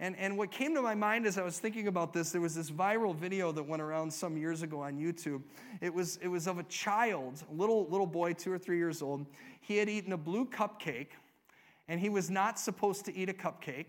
And, 0.00 0.16
and 0.18 0.36
what 0.36 0.50
came 0.50 0.74
to 0.74 0.82
my 0.82 0.94
mind 0.94 1.26
as 1.26 1.38
I 1.38 1.42
was 1.42 1.58
thinking 1.58 1.88
about 1.88 2.12
this, 2.12 2.30
there 2.30 2.40
was 2.40 2.54
this 2.54 2.70
viral 2.70 3.14
video 3.14 3.52
that 3.52 3.62
went 3.62 3.82
around 3.82 4.12
some 4.12 4.36
years 4.36 4.62
ago 4.62 4.80
on 4.80 4.98
YouTube. 4.98 5.42
It 5.80 5.92
was, 5.92 6.18
it 6.22 6.28
was 6.28 6.46
of 6.46 6.58
a 6.58 6.64
child, 6.64 7.42
a 7.50 7.54
little, 7.54 7.86
little 7.88 8.06
boy, 8.06 8.32
two 8.32 8.52
or 8.52 8.58
three 8.58 8.78
years 8.78 9.02
old. 9.02 9.26
He 9.60 9.76
had 9.76 9.88
eaten 9.88 10.12
a 10.12 10.16
blue 10.16 10.46
cupcake, 10.46 11.08
and 11.88 12.00
he 12.00 12.08
was 12.08 12.30
not 12.30 12.58
supposed 12.58 13.04
to 13.06 13.16
eat 13.16 13.28
a 13.28 13.34
cupcake. 13.34 13.88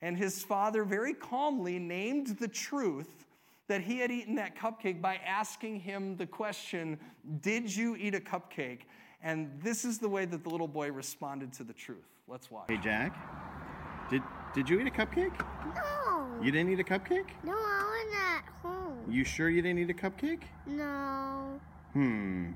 And 0.00 0.16
his 0.16 0.42
father 0.44 0.84
very 0.84 1.14
calmly 1.14 1.78
named 1.78 2.38
the 2.38 2.48
truth 2.48 3.26
that 3.68 3.82
he 3.82 3.98
had 3.98 4.10
eaten 4.10 4.34
that 4.36 4.56
cupcake 4.56 5.00
by 5.00 5.16
asking 5.16 5.80
him 5.80 6.16
the 6.16 6.26
question, 6.26 6.98
Did 7.40 7.74
you 7.74 7.96
eat 7.96 8.14
a 8.14 8.20
cupcake? 8.20 8.80
And 9.22 9.60
this 9.62 9.84
is 9.84 9.98
the 9.98 10.08
way 10.08 10.24
that 10.24 10.44
the 10.44 10.50
little 10.50 10.68
boy 10.68 10.92
responded 10.92 11.52
to 11.54 11.64
the 11.64 11.72
truth. 11.72 12.06
Let's 12.28 12.50
watch. 12.50 12.66
Hey, 12.68 12.78
Jack. 12.78 13.16
Did 14.10 14.22
did 14.54 14.68
you 14.68 14.80
eat 14.80 14.86
a 14.86 14.90
cupcake? 14.90 15.38
No. 15.74 16.42
You 16.42 16.50
didn't 16.50 16.72
eat 16.72 16.80
a 16.80 16.84
cupcake? 16.84 17.28
No, 17.42 17.52
I 17.52 18.04
was 18.06 18.14
at 18.16 18.52
home. 18.62 19.04
You 19.08 19.24
sure 19.24 19.50
you 19.50 19.60
didn't 19.60 19.78
eat 19.80 19.90
a 19.90 19.94
cupcake? 19.94 20.42
No. 20.66 21.60
Hmm. 21.92 22.52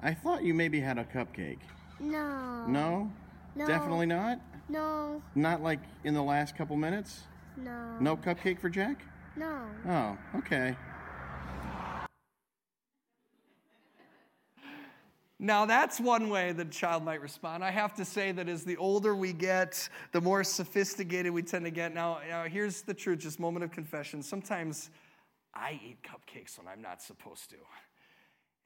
I 0.00 0.14
thought 0.14 0.42
you 0.42 0.54
maybe 0.54 0.80
had 0.80 0.98
a 0.98 1.04
cupcake. 1.04 1.58
No. 2.00 2.66
No? 2.66 3.10
No. 3.54 3.66
Definitely 3.66 4.06
not? 4.06 4.40
No. 4.68 5.22
Not 5.34 5.62
like 5.62 5.80
in 6.04 6.14
the 6.14 6.22
last 6.22 6.56
couple 6.56 6.76
minutes? 6.76 7.22
No. 7.56 7.98
No 8.00 8.16
cupcake 8.16 8.60
for 8.60 8.68
Jack? 8.68 9.02
No. 9.36 9.62
Oh, 9.88 10.18
okay. 10.38 10.76
Now, 15.40 15.66
that's 15.66 16.00
one 16.00 16.30
way 16.30 16.50
that 16.50 16.66
a 16.66 16.70
child 16.70 17.04
might 17.04 17.20
respond. 17.20 17.62
I 17.62 17.70
have 17.70 17.94
to 17.94 18.04
say 18.04 18.32
that 18.32 18.48
as 18.48 18.64
the 18.64 18.76
older 18.76 19.14
we 19.14 19.32
get, 19.32 19.88
the 20.10 20.20
more 20.20 20.42
sophisticated 20.42 21.32
we 21.32 21.42
tend 21.42 21.64
to 21.64 21.70
get. 21.70 21.94
Now, 21.94 22.18
now 22.28 22.44
here's 22.44 22.82
the 22.82 22.94
truth, 22.94 23.20
just 23.20 23.38
moment 23.38 23.64
of 23.64 23.70
confession. 23.70 24.20
Sometimes 24.20 24.90
I 25.54 25.80
eat 25.84 25.98
cupcakes 26.02 26.58
when 26.58 26.66
I'm 26.66 26.82
not 26.82 27.00
supposed 27.02 27.50
to. 27.50 27.56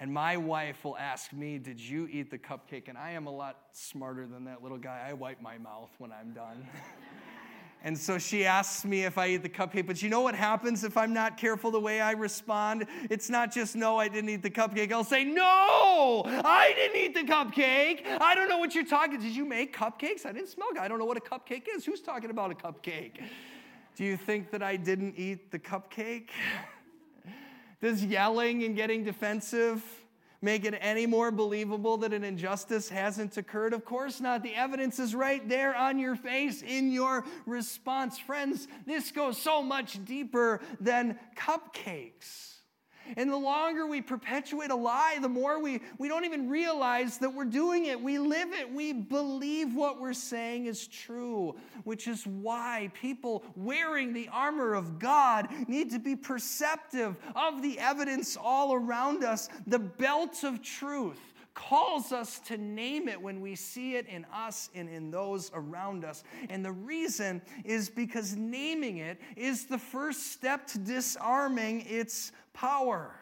And 0.00 0.12
my 0.12 0.38
wife 0.38 0.82
will 0.82 0.96
ask 0.96 1.32
me, 1.32 1.58
Did 1.58 1.78
you 1.78 2.08
eat 2.10 2.30
the 2.30 2.38
cupcake? 2.38 2.88
And 2.88 2.96
I 2.96 3.10
am 3.12 3.26
a 3.26 3.30
lot 3.30 3.58
smarter 3.72 4.26
than 4.26 4.44
that 4.46 4.62
little 4.62 4.78
guy. 4.78 5.06
I 5.06 5.12
wipe 5.12 5.42
my 5.42 5.58
mouth 5.58 5.90
when 5.98 6.10
I'm 6.10 6.32
done. 6.32 6.66
And 7.84 7.98
so 7.98 8.16
she 8.16 8.44
asks 8.46 8.84
me 8.84 9.04
if 9.04 9.18
I 9.18 9.28
eat 9.28 9.42
the 9.42 9.48
cupcake. 9.48 9.86
But 9.86 10.02
you 10.02 10.08
know 10.08 10.20
what 10.20 10.36
happens 10.36 10.84
if 10.84 10.96
I'm 10.96 11.12
not 11.12 11.36
careful 11.36 11.72
the 11.72 11.80
way 11.80 12.00
I 12.00 12.12
respond? 12.12 12.86
It's 13.10 13.28
not 13.28 13.52
just, 13.52 13.74
no, 13.74 13.98
I 13.98 14.06
didn't 14.06 14.30
eat 14.30 14.42
the 14.42 14.50
cupcake. 14.50 14.92
I'll 14.92 15.02
say, 15.02 15.24
no, 15.24 16.22
I 16.26 16.72
didn't 16.76 16.96
eat 16.96 17.14
the 17.14 17.24
cupcake. 17.32 18.06
I 18.20 18.36
don't 18.36 18.48
know 18.48 18.58
what 18.58 18.74
you're 18.74 18.84
talking. 18.84 19.18
Did 19.18 19.34
you 19.34 19.44
make 19.44 19.76
cupcakes? 19.76 20.24
I 20.24 20.32
didn't 20.32 20.48
smell. 20.48 20.68
I 20.78 20.86
don't 20.86 21.00
know 21.00 21.04
what 21.04 21.16
a 21.16 21.20
cupcake 21.20 21.66
is. 21.74 21.84
Who's 21.84 22.00
talking 22.00 22.30
about 22.30 22.52
a 22.52 22.54
cupcake? 22.54 23.20
Do 23.96 24.04
you 24.04 24.16
think 24.16 24.52
that 24.52 24.62
I 24.62 24.76
didn't 24.76 25.18
eat 25.18 25.50
the 25.50 25.58
cupcake? 25.58 26.28
Does 27.80 28.04
yelling 28.04 28.62
and 28.62 28.76
getting 28.76 29.02
defensive 29.02 29.82
make 30.42 30.64
it 30.64 30.74
any 30.80 31.06
more 31.06 31.30
believable 31.30 31.96
that 31.98 32.12
an 32.12 32.24
injustice 32.24 32.88
hasn't 32.88 33.36
occurred? 33.36 33.72
Of 33.72 33.84
course 33.84 34.20
not. 34.20 34.42
The 34.42 34.54
evidence 34.54 34.98
is 34.98 35.14
right 35.14 35.48
there 35.48 35.74
on 35.74 35.98
your 35.98 36.16
face 36.16 36.62
in 36.62 36.92
your 36.92 37.24
response. 37.46 38.18
Friends, 38.18 38.68
this 38.84 39.10
goes 39.12 39.38
so 39.38 39.62
much 39.62 40.04
deeper 40.04 40.60
than 40.80 41.18
cupcakes. 41.36 42.61
And 43.16 43.30
the 43.30 43.36
longer 43.36 43.86
we 43.86 44.00
perpetuate 44.00 44.70
a 44.70 44.76
lie, 44.76 45.18
the 45.20 45.28
more 45.28 45.60
we, 45.60 45.80
we 45.98 46.08
don't 46.08 46.24
even 46.24 46.48
realize 46.48 47.18
that 47.18 47.32
we're 47.32 47.44
doing 47.44 47.86
it. 47.86 48.00
We 48.00 48.18
live 48.18 48.52
it. 48.52 48.72
We 48.72 48.92
believe 48.92 49.74
what 49.74 50.00
we're 50.00 50.12
saying 50.12 50.66
is 50.66 50.86
true, 50.86 51.54
which 51.84 52.08
is 52.08 52.26
why 52.26 52.90
people 52.94 53.44
wearing 53.56 54.12
the 54.12 54.28
armor 54.32 54.74
of 54.74 54.98
God 54.98 55.48
need 55.68 55.90
to 55.90 55.98
be 55.98 56.16
perceptive 56.16 57.16
of 57.34 57.62
the 57.62 57.78
evidence 57.78 58.36
all 58.36 58.74
around 58.74 59.24
us. 59.24 59.48
The 59.66 59.78
belt 59.78 60.44
of 60.44 60.62
truth 60.62 61.18
calls 61.54 62.12
us 62.12 62.38
to 62.40 62.56
name 62.56 63.08
it 63.08 63.20
when 63.20 63.40
we 63.40 63.54
see 63.54 63.96
it 63.96 64.06
in 64.06 64.24
us 64.32 64.70
and 64.74 64.88
in 64.88 65.10
those 65.10 65.50
around 65.54 66.04
us. 66.04 66.24
And 66.48 66.64
the 66.64 66.72
reason 66.72 67.42
is 67.64 67.88
because 67.88 68.34
naming 68.36 68.98
it 68.98 69.20
is 69.36 69.66
the 69.66 69.78
first 69.78 70.32
step 70.32 70.66
to 70.68 70.78
disarming 70.78 71.82
its 71.82 72.32
power. 72.52 73.14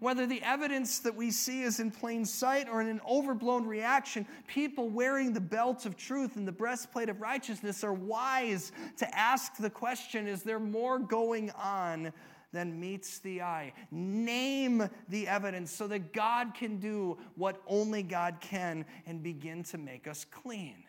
Whether 0.00 0.26
the 0.26 0.42
evidence 0.42 0.98
that 1.00 1.14
we 1.14 1.30
see 1.30 1.62
is 1.62 1.78
in 1.78 1.92
plain 1.92 2.24
sight 2.24 2.68
or 2.68 2.80
in 2.80 2.88
an 2.88 3.00
overblown 3.08 3.66
reaction, 3.66 4.26
people 4.48 4.88
wearing 4.88 5.32
the 5.32 5.40
belt 5.40 5.86
of 5.86 5.96
truth 5.96 6.36
and 6.36 6.46
the 6.46 6.52
breastplate 6.52 7.08
of 7.08 7.20
righteousness 7.20 7.84
are 7.84 7.92
wise 7.92 8.72
to 8.98 9.16
ask 9.16 9.56
the 9.56 9.70
question 9.70 10.26
is 10.26 10.42
there 10.42 10.58
more 10.58 10.98
going 10.98 11.50
on 11.52 12.12
than 12.56 12.80
meets 12.80 13.18
the 13.18 13.42
eye? 13.42 13.74
Name 13.90 14.88
the 15.10 15.28
evidence 15.28 15.70
so 15.70 15.86
that 15.88 16.14
God 16.14 16.54
can 16.54 16.78
do 16.78 17.18
what 17.34 17.60
only 17.66 18.02
God 18.02 18.38
can 18.40 18.86
and 19.06 19.22
begin 19.22 19.62
to 19.64 19.78
make 19.78 20.08
us 20.08 20.24
clean. 20.24 20.84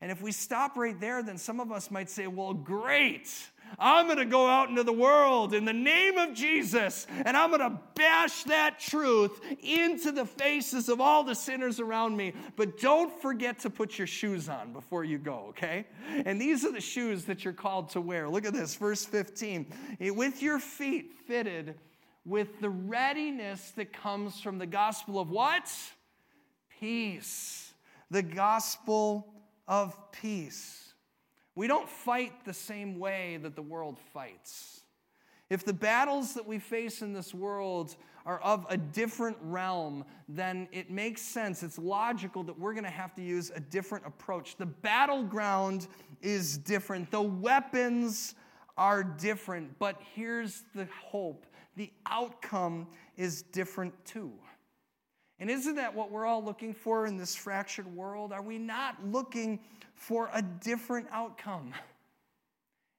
And 0.00 0.12
if 0.12 0.22
we 0.22 0.30
stop 0.30 0.76
right 0.76 0.98
there, 0.98 1.22
then 1.22 1.36
some 1.36 1.58
of 1.58 1.72
us 1.72 1.90
might 1.90 2.08
say, 2.08 2.28
well, 2.28 2.54
great. 2.54 3.28
I'm 3.78 4.06
going 4.06 4.18
to 4.18 4.24
go 4.24 4.46
out 4.46 4.68
into 4.68 4.82
the 4.82 4.92
world 4.92 5.54
in 5.54 5.64
the 5.64 5.72
name 5.72 6.18
of 6.18 6.34
Jesus, 6.34 7.06
and 7.24 7.36
I'm 7.36 7.50
going 7.50 7.60
to 7.60 7.78
bash 7.94 8.44
that 8.44 8.78
truth 8.80 9.40
into 9.60 10.12
the 10.12 10.26
faces 10.26 10.88
of 10.88 11.00
all 11.00 11.24
the 11.24 11.34
sinners 11.34 11.80
around 11.80 12.16
me. 12.16 12.32
But 12.56 12.78
don't 12.80 13.20
forget 13.22 13.58
to 13.60 13.70
put 13.70 13.98
your 13.98 14.06
shoes 14.06 14.48
on 14.48 14.72
before 14.72 15.04
you 15.04 15.18
go, 15.18 15.46
okay? 15.50 15.86
And 16.24 16.40
these 16.40 16.64
are 16.64 16.72
the 16.72 16.80
shoes 16.80 17.24
that 17.26 17.44
you're 17.44 17.54
called 17.54 17.90
to 17.90 18.00
wear. 18.00 18.28
Look 18.28 18.44
at 18.44 18.52
this, 18.52 18.74
verse 18.74 19.04
15. 19.04 19.66
With 20.00 20.42
your 20.42 20.58
feet 20.58 21.12
fitted 21.26 21.76
with 22.24 22.60
the 22.60 22.70
readiness 22.70 23.70
that 23.72 23.92
comes 23.92 24.40
from 24.40 24.58
the 24.58 24.66
gospel 24.66 25.18
of 25.18 25.30
what? 25.30 25.70
Peace. 26.78 27.72
The 28.10 28.22
gospel 28.22 29.32
of 29.66 29.96
peace. 30.12 30.89
We 31.54 31.66
don't 31.66 31.88
fight 31.88 32.44
the 32.44 32.54
same 32.54 32.98
way 32.98 33.38
that 33.42 33.56
the 33.56 33.62
world 33.62 33.98
fights. 34.12 34.82
If 35.50 35.64
the 35.64 35.72
battles 35.72 36.34
that 36.34 36.46
we 36.46 36.60
face 36.60 37.02
in 37.02 37.12
this 37.12 37.34
world 37.34 37.96
are 38.24 38.38
of 38.40 38.66
a 38.70 38.76
different 38.76 39.36
realm, 39.42 40.04
then 40.28 40.68
it 40.70 40.90
makes 40.90 41.22
sense. 41.22 41.64
It's 41.64 41.78
logical 41.78 42.44
that 42.44 42.56
we're 42.56 42.72
going 42.72 42.84
to 42.84 42.90
have 42.90 43.14
to 43.16 43.22
use 43.22 43.50
a 43.54 43.58
different 43.58 44.06
approach. 44.06 44.56
The 44.56 44.66
battleground 44.66 45.88
is 46.22 46.56
different, 46.56 47.10
the 47.10 47.22
weapons 47.22 48.36
are 48.76 49.02
different, 49.02 49.76
but 49.78 50.00
here's 50.14 50.62
the 50.74 50.86
hope 51.04 51.46
the 51.76 51.90
outcome 52.06 52.86
is 53.16 53.42
different 53.42 53.94
too. 54.04 54.32
And 55.38 55.48
isn't 55.48 55.76
that 55.76 55.94
what 55.94 56.10
we're 56.10 56.26
all 56.26 56.44
looking 56.44 56.74
for 56.74 57.06
in 57.06 57.16
this 57.16 57.34
fractured 57.34 57.86
world? 57.86 58.32
Are 58.32 58.42
we 58.42 58.58
not 58.58 58.96
looking 59.04 59.60
for 60.00 60.30
a 60.32 60.40
different 60.40 61.06
outcome? 61.12 61.74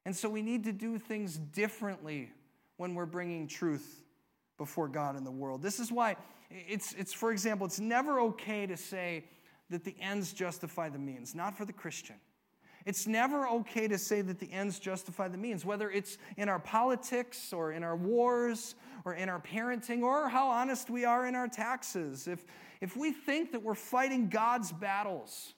And 0.05 0.15
so 0.15 0.29
we 0.29 0.43
need 0.43 0.63
to 0.65 0.71
do 0.71 0.99
things 0.99 1.35
differently 1.35 2.31
when 2.77 2.93
we're 2.93 3.07
bringing 3.07 3.47
truth 3.47 4.03
before 4.59 4.87
God 4.87 5.17
in 5.17 5.23
the 5.23 5.31
world. 5.31 5.63
This 5.63 5.79
is 5.79 5.91
why 5.91 6.15
it's, 6.51 6.93
it's 6.93 7.11
for 7.11 7.31
example, 7.31 7.65
it's 7.65 7.79
never 7.79 8.19
okay 8.19 8.67
to 8.67 8.77
say 8.77 9.25
that 9.71 9.83
the 9.83 9.95
ends 9.99 10.31
justify 10.31 10.89
the 10.89 10.99
means, 10.99 11.33
not 11.33 11.57
for 11.57 11.65
the 11.65 11.73
Christian. 11.73 12.17
It's 12.85 13.07
never 13.07 13.47
okay 13.47 13.87
to 13.87 13.97
say 13.97 14.21
that 14.21 14.39
the 14.39 14.51
ends 14.51 14.79
justify 14.79 15.27
the 15.27 15.37
means, 15.37 15.65
whether 15.65 15.89
it's 15.89 16.19
in 16.37 16.49
our 16.49 16.59
politics 16.59 17.51
or 17.51 17.71
in 17.71 17.83
our 17.83 17.95
wars 17.95 18.75
or 19.05 19.15
in 19.15 19.27
our 19.27 19.39
parenting 19.39 20.01
or 20.01 20.29
how 20.29 20.47
honest 20.47 20.89
we 20.89 21.03
are 21.03 21.27
in 21.27 21.35
our 21.35 21.47
taxes. 21.47 22.27
If, 22.27 22.45
if 22.79 22.95
we 22.95 23.11
think 23.11 23.51
that 23.53 23.63
we're 23.63 23.75
fighting 23.75 24.29
God's 24.29 24.71
battles, 24.71 25.53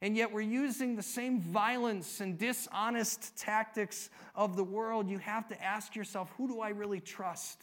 and 0.00 0.16
yet 0.16 0.32
we're 0.32 0.40
using 0.40 0.96
the 0.96 1.02
same 1.02 1.40
violence 1.40 2.20
and 2.20 2.38
dishonest 2.38 3.36
tactics 3.36 4.10
of 4.34 4.56
the 4.56 4.64
world, 4.64 5.08
you 5.08 5.18
have 5.18 5.48
to 5.48 5.62
ask 5.62 5.96
yourself 5.96 6.30
who 6.36 6.48
do 6.48 6.60
I 6.60 6.70
really 6.70 7.00
trust? 7.00 7.62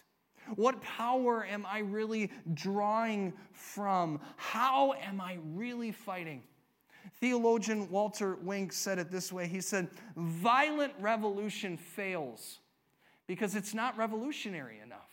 What 0.56 0.82
power 0.82 1.46
am 1.46 1.66
I 1.66 1.80
really 1.80 2.30
drawing 2.54 3.34
from? 3.54 4.20
How 4.36 4.94
am 4.94 5.22
I 5.22 5.38
really 5.54 5.92
fighting? 5.92 6.44
Theologian 7.20 7.90
Walter 7.90 8.36
Wink 8.42 8.74
said 8.74 9.00
it 9.00 9.12
this 9.12 9.32
way 9.32 9.48
He 9.48 9.62
said, 9.62 9.90
Violent 10.16 10.94
revolution 11.00 11.78
fails 11.78 12.60
because 13.28 13.56
it's 13.56 13.74
not 13.74 13.98
revolutionary 13.98 14.80
enough. 14.80 15.10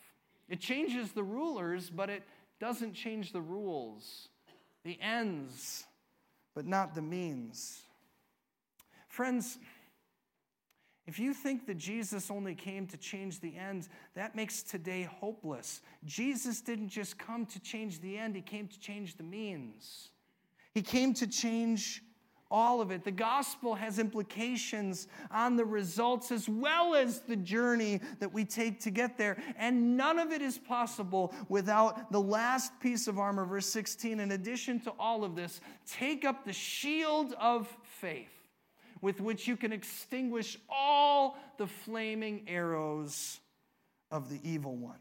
It 0.49 0.61
changes 0.61 1.13
the 1.13 1.23
rulers, 1.23 1.91
but 1.91 2.11
it 2.11 2.25
doesn't 2.59 2.93
change 2.93 3.33
the 3.33 3.41
rules, 3.41 4.29
the 4.85 4.99
ends, 5.01 5.87
but 6.61 6.67
not 6.67 6.95
the 6.95 7.01
means. 7.01 7.85
Friends, 9.09 9.57
if 11.07 11.19
you 11.19 11.33
think 11.33 11.67
that 11.67 11.79
Jesus 11.79 12.31
only 12.31 12.55
came 12.55 12.87
to 12.89 12.99
change 12.99 13.41
the 13.41 13.57
ends, 13.57 13.89
that 14.15 14.37
makes 14.37 14.63
today 14.63 15.09
hopeless. 15.11 15.81
Jesus 16.05 16.61
didn't 16.61 16.91
just 16.91 17.17
come 17.17 17.47
to 17.47 17.59
change 17.61 18.03
the 18.03 18.19
end, 18.19 18.37
he 18.37 18.43
came 18.43 18.69
to 18.69 18.79
change 18.79 19.17
the 19.17 19.23
means. 19.23 20.11
He 20.75 20.83
came 20.83 21.15
to 21.15 21.27
change 21.27 22.03
all 22.51 22.81
of 22.81 22.91
it. 22.91 23.05
The 23.05 23.11
gospel 23.11 23.75
has 23.75 23.99
implications 23.99 25.07
on 25.31 25.57
the 25.57 25.65
results 25.65 26.33
as 26.33 26.49
well 26.49 26.95
as 26.95 27.21
the 27.21 27.37
journey 27.37 28.01
that 28.19 28.33
we 28.33 28.45
take 28.45 28.81
to 28.81 28.91
get 28.91 29.17
there. 29.17 29.41
And 29.57 29.97
none 29.97 30.19
of 30.19 30.33
it 30.33 30.43
is 30.43 30.59
possible 30.59 31.35
without 31.49 32.11
the 32.11 32.21
last 32.21 32.79
piece 32.81 33.07
of 33.07 33.19
armor, 33.19 33.45
verse 33.45 33.67
16. 33.67 34.21
In 34.21 34.33
addition 34.33 34.81
to 34.81 34.93
all 34.99 35.25
of 35.25 35.37
this, 35.37 35.61
take 35.87 36.25
up 36.25 36.45
the 36.45 36.53
shield 36.53 37.35
of 37.39 37.69
faith 37.83 38.29
with 39.01 39.21
which 39.21 39.49
you 39.49 39.57
can 39.57 39.73
extinguish 39.73 40.59
all 40.69 41.39
the 41.57 41.67
flaming 41.67 42.43
arrows 42.47 43.41
of 44.11 44.29
the 44.29 44.41
evil 44.43 44.77
one. 44.77 44.99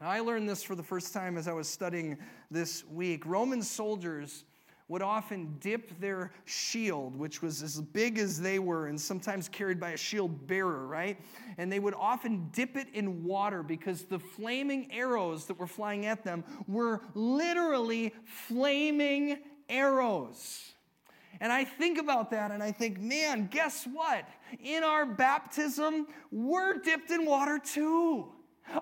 Now, 0.00 0.10
I 0.10 0.20
learned 0.20 0.48
this 0.48 0.62
for 0.62 0.74
the 0.74 0.82
first 0.82 1.14
time 1.14 1.36
as 1.36 1.48
I 1.48 1.52
was 1.52 1.68
studying 1.68 2.18
this 2.50 2.84
week. 2.86 3.24
Roman 3.24 3.62
soldiers 3.62 4.44
would 4.88 5.02
often 5.02 5.56
dip 5.60 5.98
their 6.00 6.32
shield, 6.44 7.16
which 7.16 7.42
was 7.42 7.62
as 7.62 7.80
big 7.80 8.18
as 8.18 8.40
they 8.40 8.58
were 8.58 8.86
and 8.88 9.00
sometimes 9.00 9.48
carried 9.48 9.80
by 9.80 9.90
a 9.90 9.96
shield 9.96 10.46
bearer, 10.46 10.86
right? 10.86 11.18
And 11.58 11.70
they 11.70 11.78
would 11.78 11.94
often 11.94 12.48
dip 12.52 12.76
it 12.76 12.88
in 12.92 13.24
water 13.24 13.62
because 13.62 14.04
the 14.04 14.18
flaming 14.18 14.92
arrows 14.92 15.46
that 15.46 15.58
were 15.58 15.66
flying 15.66 16.06
at 16.06 16.24
them 16.24 16.44
were 16.66 17.02
literally 17.14 18.12
flaming 18.24 19.38
arrows. 19.68 20.72
And 21.40 21.50
I 21.50 21.64
think 21.64 21.98
about 21.98 22.30
that 22.30 22.50
and 22.50 22.62
I 22.62 22.70
think, 22.70 23.00
man, 23.00 23.48
guess 23.50 23.84
what? 23.92 24.28
In 24.62 24.84
our 24.84 25.06
baptism, 25.06 26.06
we're 26.30 26.78
dipped 26.78 27.10
in 27.10 27.24
water 27.24 27.58
too. 27.58 28.28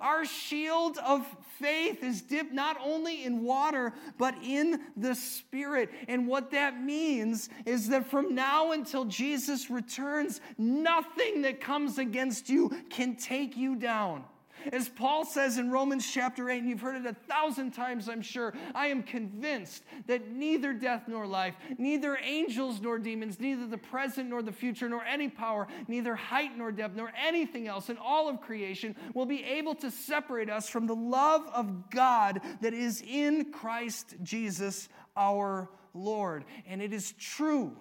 Our 0.01 0.25
shield 0.25 0.99
of 0.99 1.27
faith 1.59 2.03
is 2.03 2.23
dipped 2.23 2.53
not 2.53 2.77
only 2.85 3.25
in 3.25 3.43
water, 3.43 3.93
but 4.19 4.35
in 4.43 4.81
the 4.97 5.15
Spirit. 5.15 5.91
And 6.09 6.27
what 6.27 6.51
that 6.53 6.81
means 6.81 7.49
is 7.67 7.89
that 7.89 8.07
from 8.07 8.35
now 8.35 8.73
until 8.73 9.05
Jesus 9.05 9.71
returns, 9.71 10.41
nothing 10.59 11.43
that 11.43 11.61
comes 11.61 11.99
against 11.99 12.49
you 12.49 12.71
can 12.91 13.17
take 13.17 13.57
you 13.57 13.77
down. 13.77 14.25
As 14.73 14.89
Paul 14.89 15.25
says 15.25 15.59
in 15.59 15.71
Romans 15.71 16.09
chapter 16.11 16.51
8, 16.51 16.59
and 16.59 16.69
you've 16.69 16.81
heard 16.81 16.97
it 16.97 17.07
a 17.07 17.15
thousand 17.15 17.73
times, 17.73 18.09
I'm 18.09 18.23
sure, 18.23 18.55
I 18.75 18.89
am 18.89 19.03
convinced 19.03 19.85
that 20.07 20.31
neither 20.31 20.73
death 20.73 21.05
nor 21.07 21.27
life, 21.27 21.55
neither 21.79 22.19
angels 22.23 22.81
nor 22.81 22.99
demons, 22.99 23.41
neither 23.41 23.67
the 23.67 23.79
present 23.79 24.31
nor 24.31 24.43
the 24.43 24.53
future, 24.53 24.89
nor 24.89 25.05
any 25.05 25.29
power, 25.29 25.67
neither 25.89 26.15
height 26.15 26.57
nor 26.57 26.73
depth, 26.73 26.97
nor 26.97 27.13
anything 27.17 27.69
else 27.69 27.91
in 27.91 27.99
all 27.99 28.29
of 28.29 28.41
creation 28.41 28.95
will 29.15 29.27
be 29.27 29.43
able 29.45 29.75
to 29.77 29.91
separate 29.91 30.51
us 30.51 30.69
from 30.69 30.87
the 30.87 30.95
love 30.95 31.47
of 31.55 31.91
God 31.91 32.41
that 32.61 32.75
is 32.75 33.03
in 33.07 33.53
Christ 33.53 34.15
Jesus 34.23 34.89
our 35.17 35.69
Lord. 35.95 36.45
And 36.67 36.81
it 36.81 36.93
is 36.93 37.13
true. 37.13 37.77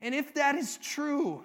And 0.00 0.14
if 0.14 0.34
that 0.34 0.54
is 0.54 0.78
true, 0.78 1.44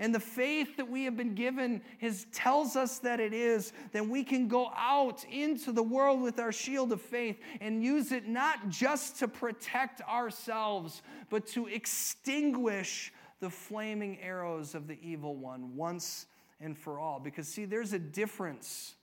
and 0.00 0.14
the 0.14 0.18
faith 0.18 0.78
that 0.78 0.88
we 0.88 1.04
have 1.04 1.14
been 1.14 1.34
given 1.34 1.82
is, 2.00 2.26
tells 2.32 2.74
us 2.74 2.98
that 3.00 3.20
it 3.20 3.34
is, 3.34 3.74
then 3.92 4.08
we 4.08 4.24
can 4.24 4.48
go 4.48 4.72
out 4.74 5.22
into 5.30 5.72
the 5.72 5.82
world 5.82 6.22
with 6.22 6.40
our 6.40 6.52
shield 6.52 6.90
of 6.90 7.02
faith 7.02 7.38
and 7.60 7.84
use 7.84 8.10
it 8.10 8.26
not 8.26 8.70
just 8.70 9.18
to 9.18 9.28
protect 9.28 10.00
ourselves, 10.00 11.02
but 11.28 11.46
to 11.48 11.66
extinguish 11.66 13.12
the 13.40 13.50
flaming 13.50 14.18
arrows 14.20 14.74
of 14.74 14.88
the 14.88 14.98
evil 15.02 15.36
one 15.36 15.76
once 15.76 16.24
and 16.62 16.78
for 16.78 16.98
all. 16.98 17.20
Because, 17.20 17.46
see, 17.46 17.66
there's 17.66 17.92
a 17.92 17.98
difference 17.98 18.94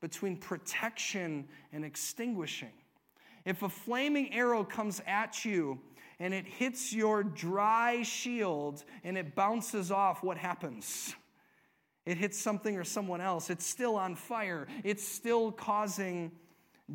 between 0.00 0.36
protection 0.36 1.46
and 1.72 1.84
extinguishing. 1.84 2.72
If 3.44 3.62
a 3.62 3.68
flaming 3.68 4.34
arrow 4.34 4.64
comes 4.64 5.00
at 5.06 5.44
you, 5.44 5.78
and 6.20 6.34
it 6.34 6.46
hits 6.46 6.92
your 6.92 7.24
dry 7.24 8.02
shield 8.02 8.84
and 9.02 9.16
it 9.16 9.34
bounces 9.34 9.90
off, 9.90 10.22
what 10.22 10.36
happens? 10.36 11.16
It 12.04 12.18
hits 12.18 12.38
something 12.38 12.76
or 12.76 12.84
someone 12.84 13.22
else. 13.22 13.50
It's 13.50 13.66
still 13.66 13.96
on 13.96 14.14
fire, 14.14 14.68
it's 14.84 15.06
still 15.06 15.50
causing 15.50 16.30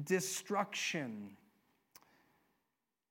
destruction. 0.05 1.31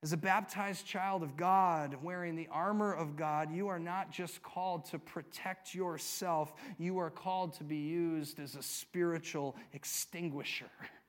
As 0.05 0.13
a 0.13 0.19
baptized 0.19 0.85
child 0.85 1.23
of 1.23 1.35
God, 1.35 1.97
wearing 2.03 2.37
the 2.37 2.47
armor 2.53 2.93
of 2.93 3.17
God, 3.17 3.51
you 3.51 3.69
are 3.69 3.79
not 3.79 4.11
just 4.11 4.43
called 4.43 4.85
to 4.91 4.99
protect 4.99 5.75
yourself, 5.75 6.53
you 6.79 6.99
are 6.99 7.09
called 7.09 7.55
to 7.55 7.65
be 7.65 7.79
used 7.79 8.39
as 8.39 8.55
a 8.55 8.63
spiritual 8.63 9.57
extinguisher. 9.73 10.71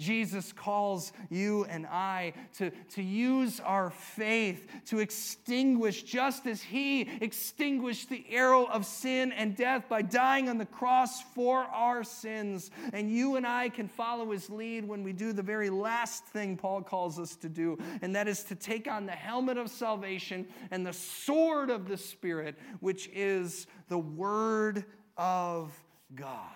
Jesus 0.00 0.52
calls 0.52 1.12
you 1.30 1.64
and 1.66 1.86
I 1.86 2.32
to, 2.58 2.70
to 2.94 3.02
use 3.02 3.60
our 3.60 3.90
faith 3.90 4.68
to 4.86 4.98
extinguish, 4.98 6.02
just 6.02 6.46
as 6.46 6.60
He 6.60 7.02
extinguished 7.20 8.08
the 8.10 8.24
arrow 8.28 8.64
of 8.64 8.84
sin 8.86 9.30
and 9.30 9.56
death 9.56 9.88
by 9.88 10.02
dying 10.02 10.48
on 10.48 10.58
the 10.58 10.66
cross 10.66 11.22
for 11.22 11.60
our 11.60 12.02
sins. 12.02 12.72
And 12.92 13.10
you 13.10 13.36
and 13.36 13.46
I 13.46 13.68
can 13.68 13.86
follow 13.86 14.32
His 14.32 14.50
lead 14.50 14.86
when 14.86 15.04
we 15.04 15.12
do 15.12 15.32
the 15.32 15.42
very 15.42 15.70
last 15.70 16.24
thing 16.26 16.56
Paul 16.56 16.82
calls 16.82 17.18
us 17.20 17.36
to 17.36 17.48
do, 17.48 17.78
and 18.02 18.16
that 18.16 18.26
is 18.26 18.42
to 18.44 18.56
take 18.56 18.88
on 18.88 19.06
the 19.06 19.12
helmet 19.12 19.58
of 19.58 19.70
salvation 19.70 20.46
and 20.72 20.84
the 20.84 20.92
sword 20.92 21.70
of 21.70 21.88
the 21.88 21.96
Spirit, 21.96 22.56
which 22.80 23.08
is 23.14 23.68
the 23.88 23.98
Word 23.98 24.84
of 25.16 25.72
God. 26.14 26.50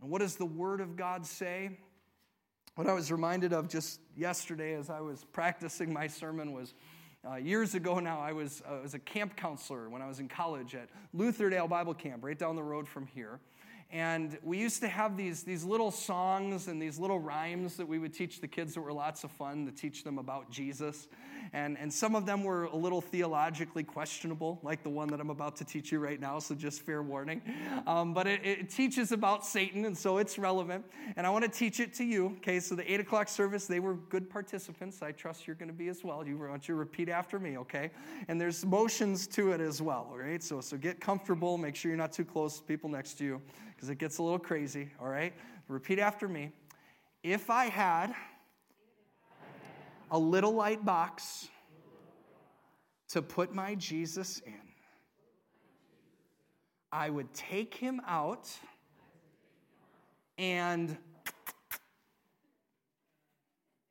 And 0.00 0.10
what 0.10 0.20
does 0.20 0.36
the 0.36 0.46
Word 0.46 0.80
of 0.80 0.96
God 0.96 1.26
say? 1.26 1.78
What 2.76 2.88
I 2.88 2.92
was 2.92 3.12
reminded 3.12 3.52
of 3.52 3.68
just 3.68 4.00
yesterday 4.16 4.74
as 4.74 4.90
I 4.90 5.00
was 5.00 5.24
practicing 5.32 5.92
my 5.92 6.08
sermon 6.08 6.52
was 6.52 6.74
uh, 7.24 7.36
years 7.36 7.76
ago 7.76 8.00
now, 8.00 8.18
I 8.18 8.32
was, 8.32 8.62
uh, 8.68 8.80
was 8.82 8.94
a 8.94 8.98
camp 8.98 9.36
counselor 9.36 9.88
when 9.88 10.02
I 10.02 10.08
was 10.08 10.18
in 10.18 10.28
college 10.28 10.74
at 10.74 10.88
Lutherdale 11.16 11.68
Bible 11.68 11.94
Camp, 11.94 12.24
right 12.24 12.38
down 12.38 12.56
the 12.56 12.64
road 12.64 12.88
from 12.88 13.06
here. 13.06 13.38
And 13.94 14.36
we 14.42 14.58
used 14.58 14.80
to 14.80 14.88
have 14.88 15.16
these, 15.16 15.44
these 15.44 15.62
little 15.62 15.92
songs 15.92 16.66
and 16.66 16.82
these 16.82 16.98
little 16.98 17.20
rhymes 17.20 17.76
that 17.76 17.86
we 17.86 18.00
would 18.00 18.12
teach 18.12 18.40
the 18.40 18.48
kids 18.48 18.74
that 18.74 18.80
were 18.80 18.92
lots 18.92 19.22
of 19.22 19.30
fun 19.30 19.66
to 19.66 19.72
teach 19.72 20.02
them 20.02 20.18
about 20.18 20.50
Jesus. 20.50 21.06
And, 21.52 21.78
and 21.78 21.92
some 21.92 22.16
of 22.16 22.26
them 22.26 22.42
were 22.42 22.64
a 22.64 22.76
little 22.76 23.00
theologically 23.00 23.84
questionable, 23.84 24.58
like 24.64 24.82
the 24.82 24.90
one 24.90 25.06
that 25.10 25.20
I'm 25.20 25.30
about 25.30 25.54
to 25.56 25.64
teach 25.64 25.92
you 25.92 26.00
right 26.00 26.20
now, 26.20 26.40
so 26.40 26.56
just 26.56 26.82
fair 26.82 27.04
warning. 27.04 27.40
Um, 27.86 28.14
but 28.14 28.26
it, 28.26 28.44
it 28.44 28.68
teaches 28.68 29.12
about 29.12 29.46
Satan, 29.46 29.84
and 29.84 29.96
so 29.96 30.18
it's 30.18 30.38
relevant. 30.38 30.84
And 31.16 31.24
I 31.24 31.30
want 31.30 31.44
to 31.44 31.50
teach 31.50 31.78
it 31.78 31.94
to 31.94 32.04
you. 32.04 32.34
Okay, 32.38 32.58
so 32.58 32.74
the 32.74 32.92
8 32.92 32.98
o'clock 32.98 33.28
service, 33.28 33.68
they 33.68 33.78
were 33.78 33.94
good 33.94 34.28
participants. 34.28 35.02
I 35.02 35.12
trust 35.12 35.46
you're 35.46 35.54
going 35.54 35.68
to 35.68 35.74
be 35.74 35.86
as 35.86 36.02
well. 36.02 36.26
You 36.26 36.36
want 36.36 36.66
you 36.66 36.74
to 36.74 36.78
repeat 36.78 37.08
after 37.08 37.38
me, 37.38 37.58
okay? 37.58 37.92
And 38.26 38.40
there's 38.40 38.66
motions 38.66 39.28
to 39.28 39.52
it 39.52 39.60
as 39.60 39.80
well, 39.80 40.08
all 40.10 40.18
right? 40.18 40.42
So, 40.42 40.60
so 40.60 40.76
get 40.76 40.98
comfortable. 40.98 41.58
Make 41.58 41.76
sure 41.76 41.90
you're 41.90 41.98
not 41.98 42.12
too 42.12 42.24
close 42.24 42.58
to 42.58 42.64
people 42.64 42.90
next 42.90 43.18
to 43.18 43.24
you 43.24 43.42
because 43.84 43.90
it 43.90 43.98
gets 43.98 44.16
a 44.16 44.22
little 44.22 44.38
crazy, 44.38 44.88
all 44.98 45.08
right? 45.08 45.34
Repeat 45.68 45.98
after 45.98 46.26
me. 46.26 46.52
If 47.22 47.50
I 47.50 47.66
had 47.66 48.14
a 50.10 50.18
little 50.18 50.54
light 50.54 50.82
box 50.86 51.48
to 53.08 53.20
put 53.20 53.54
my 53.54 53.74
Jesus 53.74 54.38
in. 54.46 54.54
I 56.90 57.10
would 57.10 57.34
take 57.34 57.74
him 57.74 58.00
out 58.06 58.48
and, 60.38 60.96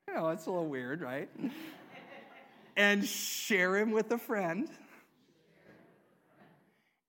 you 0.07 0.15
know, 0.15 0.29
it's 0.29 0.47
a 0.47 0.49
little 0.49 0.69
weird, 0.69 1.01
right? 1.01 1.29
and 2.77 3.05
share 3.05 3.77
him 3.77 3.91
with 3.91 4.11
a 4.11 4.17
friend. 4.17 4.67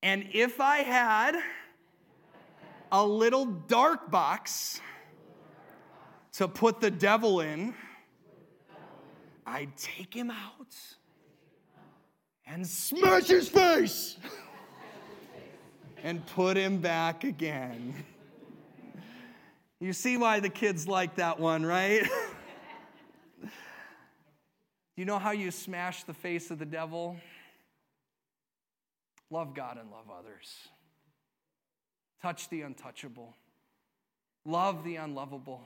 And 0.03 0.29
if 0.35 0.61
I 0.61 0.79
had 0.79 1.35
a 2.95 3.05
little 3.05 3.45
dark 3.45 4.09
box 4.09 4.81
to 6.33 6.47
put 6.47 6.81
the 6.81 6.93
devil 6.93 7.41
in, 7.41 7.75
I'd 9.45 9.77
take 9.77 10.15
him 10.15 10.31
out 10.31 10.77
and 12.47 12.65
smash 12.65 13.27
his 13.27 13.49
face 13.49 14.17
and 16.05 16.25
put 16.25 16.57
him 16.57 16.79
back 16.79 17.25
again. 17.25 17.97
You 19.81 19.93
see 19.93 20.17
why 20.17 20.39
the 20.39 20.49
kids 20.49 20.87
like 20.87 21.17
that 21.17 21.41
one, 21.41 21.67
right? 21.67 22.09
you 24.97 25.05
know 25.05 25.19
how 25.19 25.33
you 25.33 25.51
smash 25.51 26.05
the 26.05 26.15
face 26.15 26.53
of 26.53 26.61
the 26.61 26.65
devil? 26.65 27.17
Love 29.31 29.53
God 29.53 29.79
and 29.79 29.91
love 29.91 30.07
others. 30.17 30.69
Touch 32.25 32.49
the 32.49 32.63
untouchable. 32.63 33.37
Love 34.47 34.83
the 34.83 34.97
unlovable. 34.97 35.61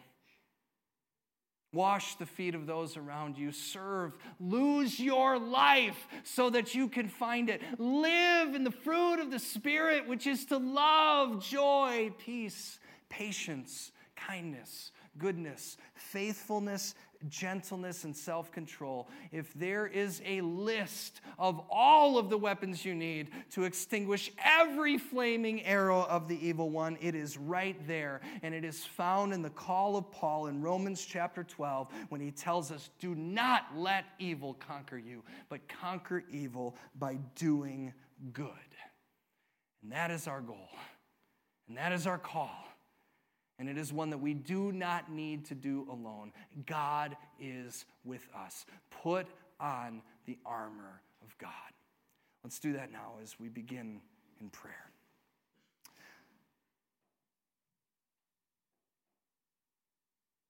Wash 1.72 2.16
the 2.16 2.26
feet 2.26 2.56
of 2.56 2.66
those 2.66 2.96
around 2.96 3.38
you. 3.38 3.52
Serve. 3.52 4.16
Lose 4.40 4.98
your 4.98 5.38
life 5.38 6.08
so 6.24 6.50
that 6.50 6.74
you 6.74 6.88
can 6.88 7.06
find 7.06 7.48
it. 7.48 7.62
Live 7.78 8.56
in 8.56 8.64
the 8.64 8.72
fruit 8.72 9.20
of 9.20 9.30
the 9.30 9.38
Spirit, 9.38 10.08
which 10.08 10.26
is 10.26 10.46
to 10.46 10.56
love, 10.56 11.44
joy, 11.44 12.10
peace, 12.18 12.80
patience, 13.08 13.92
kindness, 14.16 14.90
goodness, 15.16 15.76
faithfulness, 15.94 16.96
gentleness, 17.28 18.04
and 18.04 18.16
self 18.16 18.52
control. 18.52 19.08
If 19.32 19.52
there 19.54 19.86
is 19.86 20.22
a 20.24 20.40
list 20.40 21.20
of 21.38 21.60
all 21.70 22.18
of 22.18 22.30
the 22.30 22.38
weapons 22.38 22.84
you 22.84 22.94
need 22.94 23.30
to 23.52 23.64
extinguish 23.64 24.30
every 24.44 24.98
flaming 24.98 25.62
arrow 25.64 26.04
of 26.04 26.28
the 26.28 26.46
evil 26.46 26.70
one, 26.70 26.96
it 27.00 27.14
is 27.14 27.36
right 27.36 27.76
there. 27.86 28.20
And 28.42 28.54
it 28.54 28.64
is 28.64 28.84
found 28.84 29.32
in 29.32 29.42
the 29.42 29.50
call 29.50 29.96
of 29.96 30.10
Paul 30.10 30.46
in 30.46 30.62
Romans 30.62 31.04
chapter 31.04 31.42
12 31.42 31.88
when 32.08 32.20
he 32.20 32.30
tells 32.30 32.70
us, 32.70 32.90
Do 33.00 33.14
not 33.14 33.66
let 33.74 34.04
evil 34.18 34.54
conquer 34.54 34.98
you, 34.98 35.24
but 35.48 35.66
conquer 35.68 36.24
evil 36.30 36.76
by 36.98 37.18
doing 37.34 37.92
good. 38.32 38.48
And 39.82 39.92
that 39.92 40.10
is 40.10 40.26
our 40.26 40.40
goal. 40.40 40.68
And 41.68 41.76
that 41.76 41.92
is 41.92 42.06
our 42.06 42.18
call 42.18 42.67
and 43.58 43.68
it 43.68 43.76
is 43.76 43.92
one 43.92 44.10
that 44.10 44.18
we 44.18 44.34
do 44.34 44.72
not 44.72 45.10
need 45.10 45.44
to 45.46 45.54
do 45.54 45.86
alone. 45.90 46.32
God 46.66 47.16
is 47.40 47.84
with 48.04 48.26
us. 48.36 48.64
Put 49.02 49.26
on 49.58 50.02
the 50.26 50.38
armor 50.46 51.02
of 51.22 51.36
God. 51.38 51.50
Let's 52.44 52.60
do 52.60 52.72
that 52.74 52.92
now 52.92 53.14
as 53.22 53.38
we 53.40 53.48
begin 53.48 54.00
in 54.40 54.48
prayer. 54.50 54.88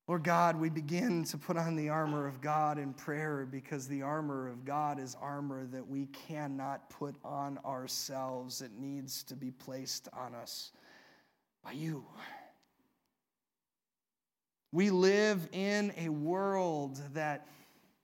Lord 0.07 0.25
God, 0.25 0.57
we 0.57 0.71
begin 0.71 1.25
to 1.25 1.37
put 1.37 1.59
on 1.59 1.77
the 1.77 1.91
armor 1.91 2.27
of 2.27 2.41
God 2.41 2.79
in 2.79 2.95
prayer 2.95 3.47
because 3.51 3.87
the 3.87 4.01
armor 4.01 4.49
of 4.49 4.65
God 4.65 4.99
is 4.99 5.15
armor 5.21 5.67
that 5.67 5.87
we 5.87 6.07
cannot 6.07 6.89
put 6.89 7.15
on 7.23 7.59
ourselves. 7.67 8.63
It 8.63 8.71
needs 8.79 9.23
to 9.25 9.37
be 9.37 9.51
placed 9.51 10.09
on 10.15 10.35
us 10.35 10.73
by 11.63 11.73
you. 11.73 12.07
We 14.71 14.91
live 14.91 15.49
in 15.53 15.95
a 15.97 16.11
world 16.11 17.01
that, 17.15 17.49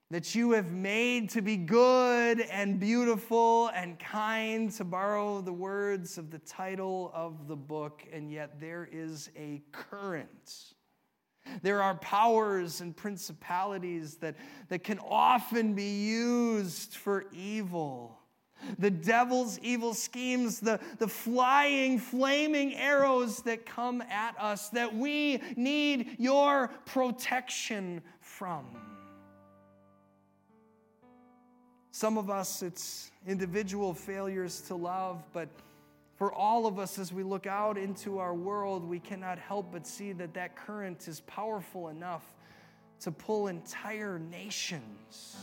that 0.09 0.33
you 0.33 0.53
have 0.53 0.71
made 0.71 1.29
to 1.31 1.43
be 1.43 1.57
good 1.57 2.41
and 2.41 2.79
beautiful 2.79 3.67
and 3.67 3.99
kind, 3.99 4.71
to 4.71 4.83
borrow 4.83 5.41
the 5.41 5.53
words 5.53 6.17
of 6.17 6.31
the 6.31 6.39
title 6.39 7.11
of 7.13 7.47
the 7.47 7.55
book, 7.55 8.01
and 8.11 8.31
yet 8.31 8.59
there 8.59 8.89
is 8.91 9.29
a 9.37 9.61
current. 9.71 10.73
There 11.61 11.83
are 11.83 11.93
powers 11.95 12.81
and 12.81 12.97
principalities 12.97 14.15
that, 14.15 14.35
that 14.69 14.83
can 14.83 14.97
often 14.97 15.75
be 15.75 16.07
used 16.07 16.95
for 16.95 17.25
evil 17.31 18.17
the 18.79 18.89
devil's 18.89 19.59
evil 19.59 19.93
schemes, 19.93 20.59
the, 20.59 20.79
the 20.97 21.07
flying, 21.07 21.99
flaming 21.99 22.75
arrows 22.75 23.41
that 23.43 23.65
come 23.65 24.01
at 24.03 24.35
us 24.39 24.69
that 24.69 24.95
we 24.95 25.41
need 25.55 26.15
your 26.19 26.69
protection 26.85 28.01
from. 28.19 28.65
Some 31.91 32.17
of 32.17 32.29
us, 32.29 32.61
it's 32.61 33.11
individual 33.25 33.93
failures 33.93 34.61
to 34.61 34.75
love, 34.75 35.23
but 35.31 35.47
for 36.17 36.33
all 36.33 36.65
of 36.65 36.79
us, 36.79 36.97
as 36.97 37.11
we 37.11 37.23
look 37.23 37.45
out 37.45 37.77
into 37.77 38.19
our 38.19 38.33
world, 38.33 38.87
we 38.87 38.99
cannot 38.99 39.37
help 39.37 39.71
but 39.71 39.85
see 39.85 40.11
that 40.13 40.33
that 40.33 40.55
current 40.55 41.07
is 41.07 41.21
powerful 41.21 41.89
enough 41.89 42.23
to 43.01 43.11
pull 43.11 43.47
entire 43.47 44.19
nations 44.19 45.37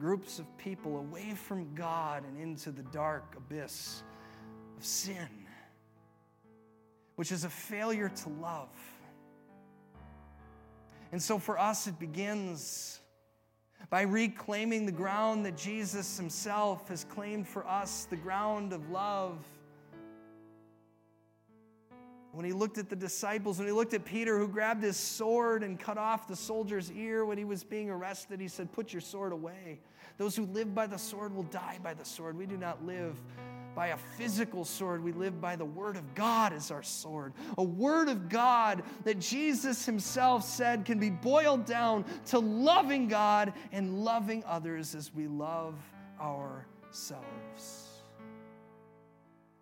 groups 0.00 0.38
of 0.38 0.56
people 0.56 0.96
away 0.96 1.34
from 1.34 1.74
God 1.74 2.24
and 2.24 2.40
into 2.40 2.70
the 2.70 2.82
dark 2.84 3.34
abyss 3.36 4.02
of 4.78 4.84
sin, 4.84 5.28
which 7.16 7.30
is 7.30 7.44
a 7.44 7.50
failure 7.50 8.08
to 8.08 8.28
love. 8.40 8.70
And 11.12 11.22
so 11.22 11.38
for 11.38 11.58
us, 11.58 11.86
it 11.86 11.98
begins 11.98 13.00
by 13.90 14.02
reclaiming 14.02 14.86
the 14.86 14.92
ground 14.92 15.44
that 15.44 15.56
Jesus 15.56 16.16
himself 16.16 16.88
has 16.88 17.04
claimed 17.04 17.46
for 17.46 17.66
us, 17.66 18.06
the 18.08 18.16
ground 18.16 18.72
of 18.72 18.88
love. 18.90 19.38
When 22.32 22.44
he 22.44 22.52
looked 22.52 22.78
at 22.78 22.88
the 22.88 22.96
disciples, 22.96 23.58
when 23.58 23.66
he 23.66 23.72
looked 23.72 23.92
at 23.92 24.04
Peter, 24.04 24.38
who 24.38 24.46
grabbed 24.46 24.82
his 24.82 24.96
sword 24.96 25.64
and 25.64 25.78
cut 25.78 25.98
off 25.98 26.28
the 26.28 26.36
soldier's 26.36 26.90
ear 26.92 27.24
when 27.24 27.36
he 27.36 27.44
was 27.44 27.64
being 27.64 27.90
arrested, 27.90 28.40
he 28.40 28.46
said, 28.46 28.70
Put 28.72 28.92
your 28.92 29.00
sword 29.00 29.32
away. 29.32 29.80
Those 30.16 30.36
who 30.36 30.44
live 30.46 30.74
by 30.74 30.86
the 30.86 30.98
sword 30.98 31.34
will 31.34 31.44
die 31.44 31.78
by 31.82 31.94
the 31.94 32.04
sword. 32.04 32.36
We 32.36 32.46
do 32.46 32.56
not 32.56 32.84
live 32.84 33.16
by 33.74 33.88
a 33.88 33.96
physical 33.96 34.64
sword. 34.64 35.02
We 35.02 35.12
live 35.12 35.40
by 35.40 35.56
the 35.56 35.64
Word 35.64 35.96
of 35.96 36.14
God 36.14 36.52
as 36.52 36.70
our 36.70 36.82
sword. 36.82 37.32
A 37.58 37.62
Word 37.64 38.08
of 38.08 38.28
God 38.28 38.82
that 39.04 39.18
Jesus 39.18 39.86
Himself 39.86 40.44
said 40.44 40.84
can 40.84 40.98
be 40.98 41.10
boiled 41.10 41.64
down 41.64 42.04
to 42.26 42.38
loving 42.38 43.08
God 43.08 43.52
and 43.72 44.04
loving 44.04 44.44
others 44.46 44.94
as 44.94 45.12
we 45.14 45.26
love 45.26 45.74
ourselves. 46.20 47.79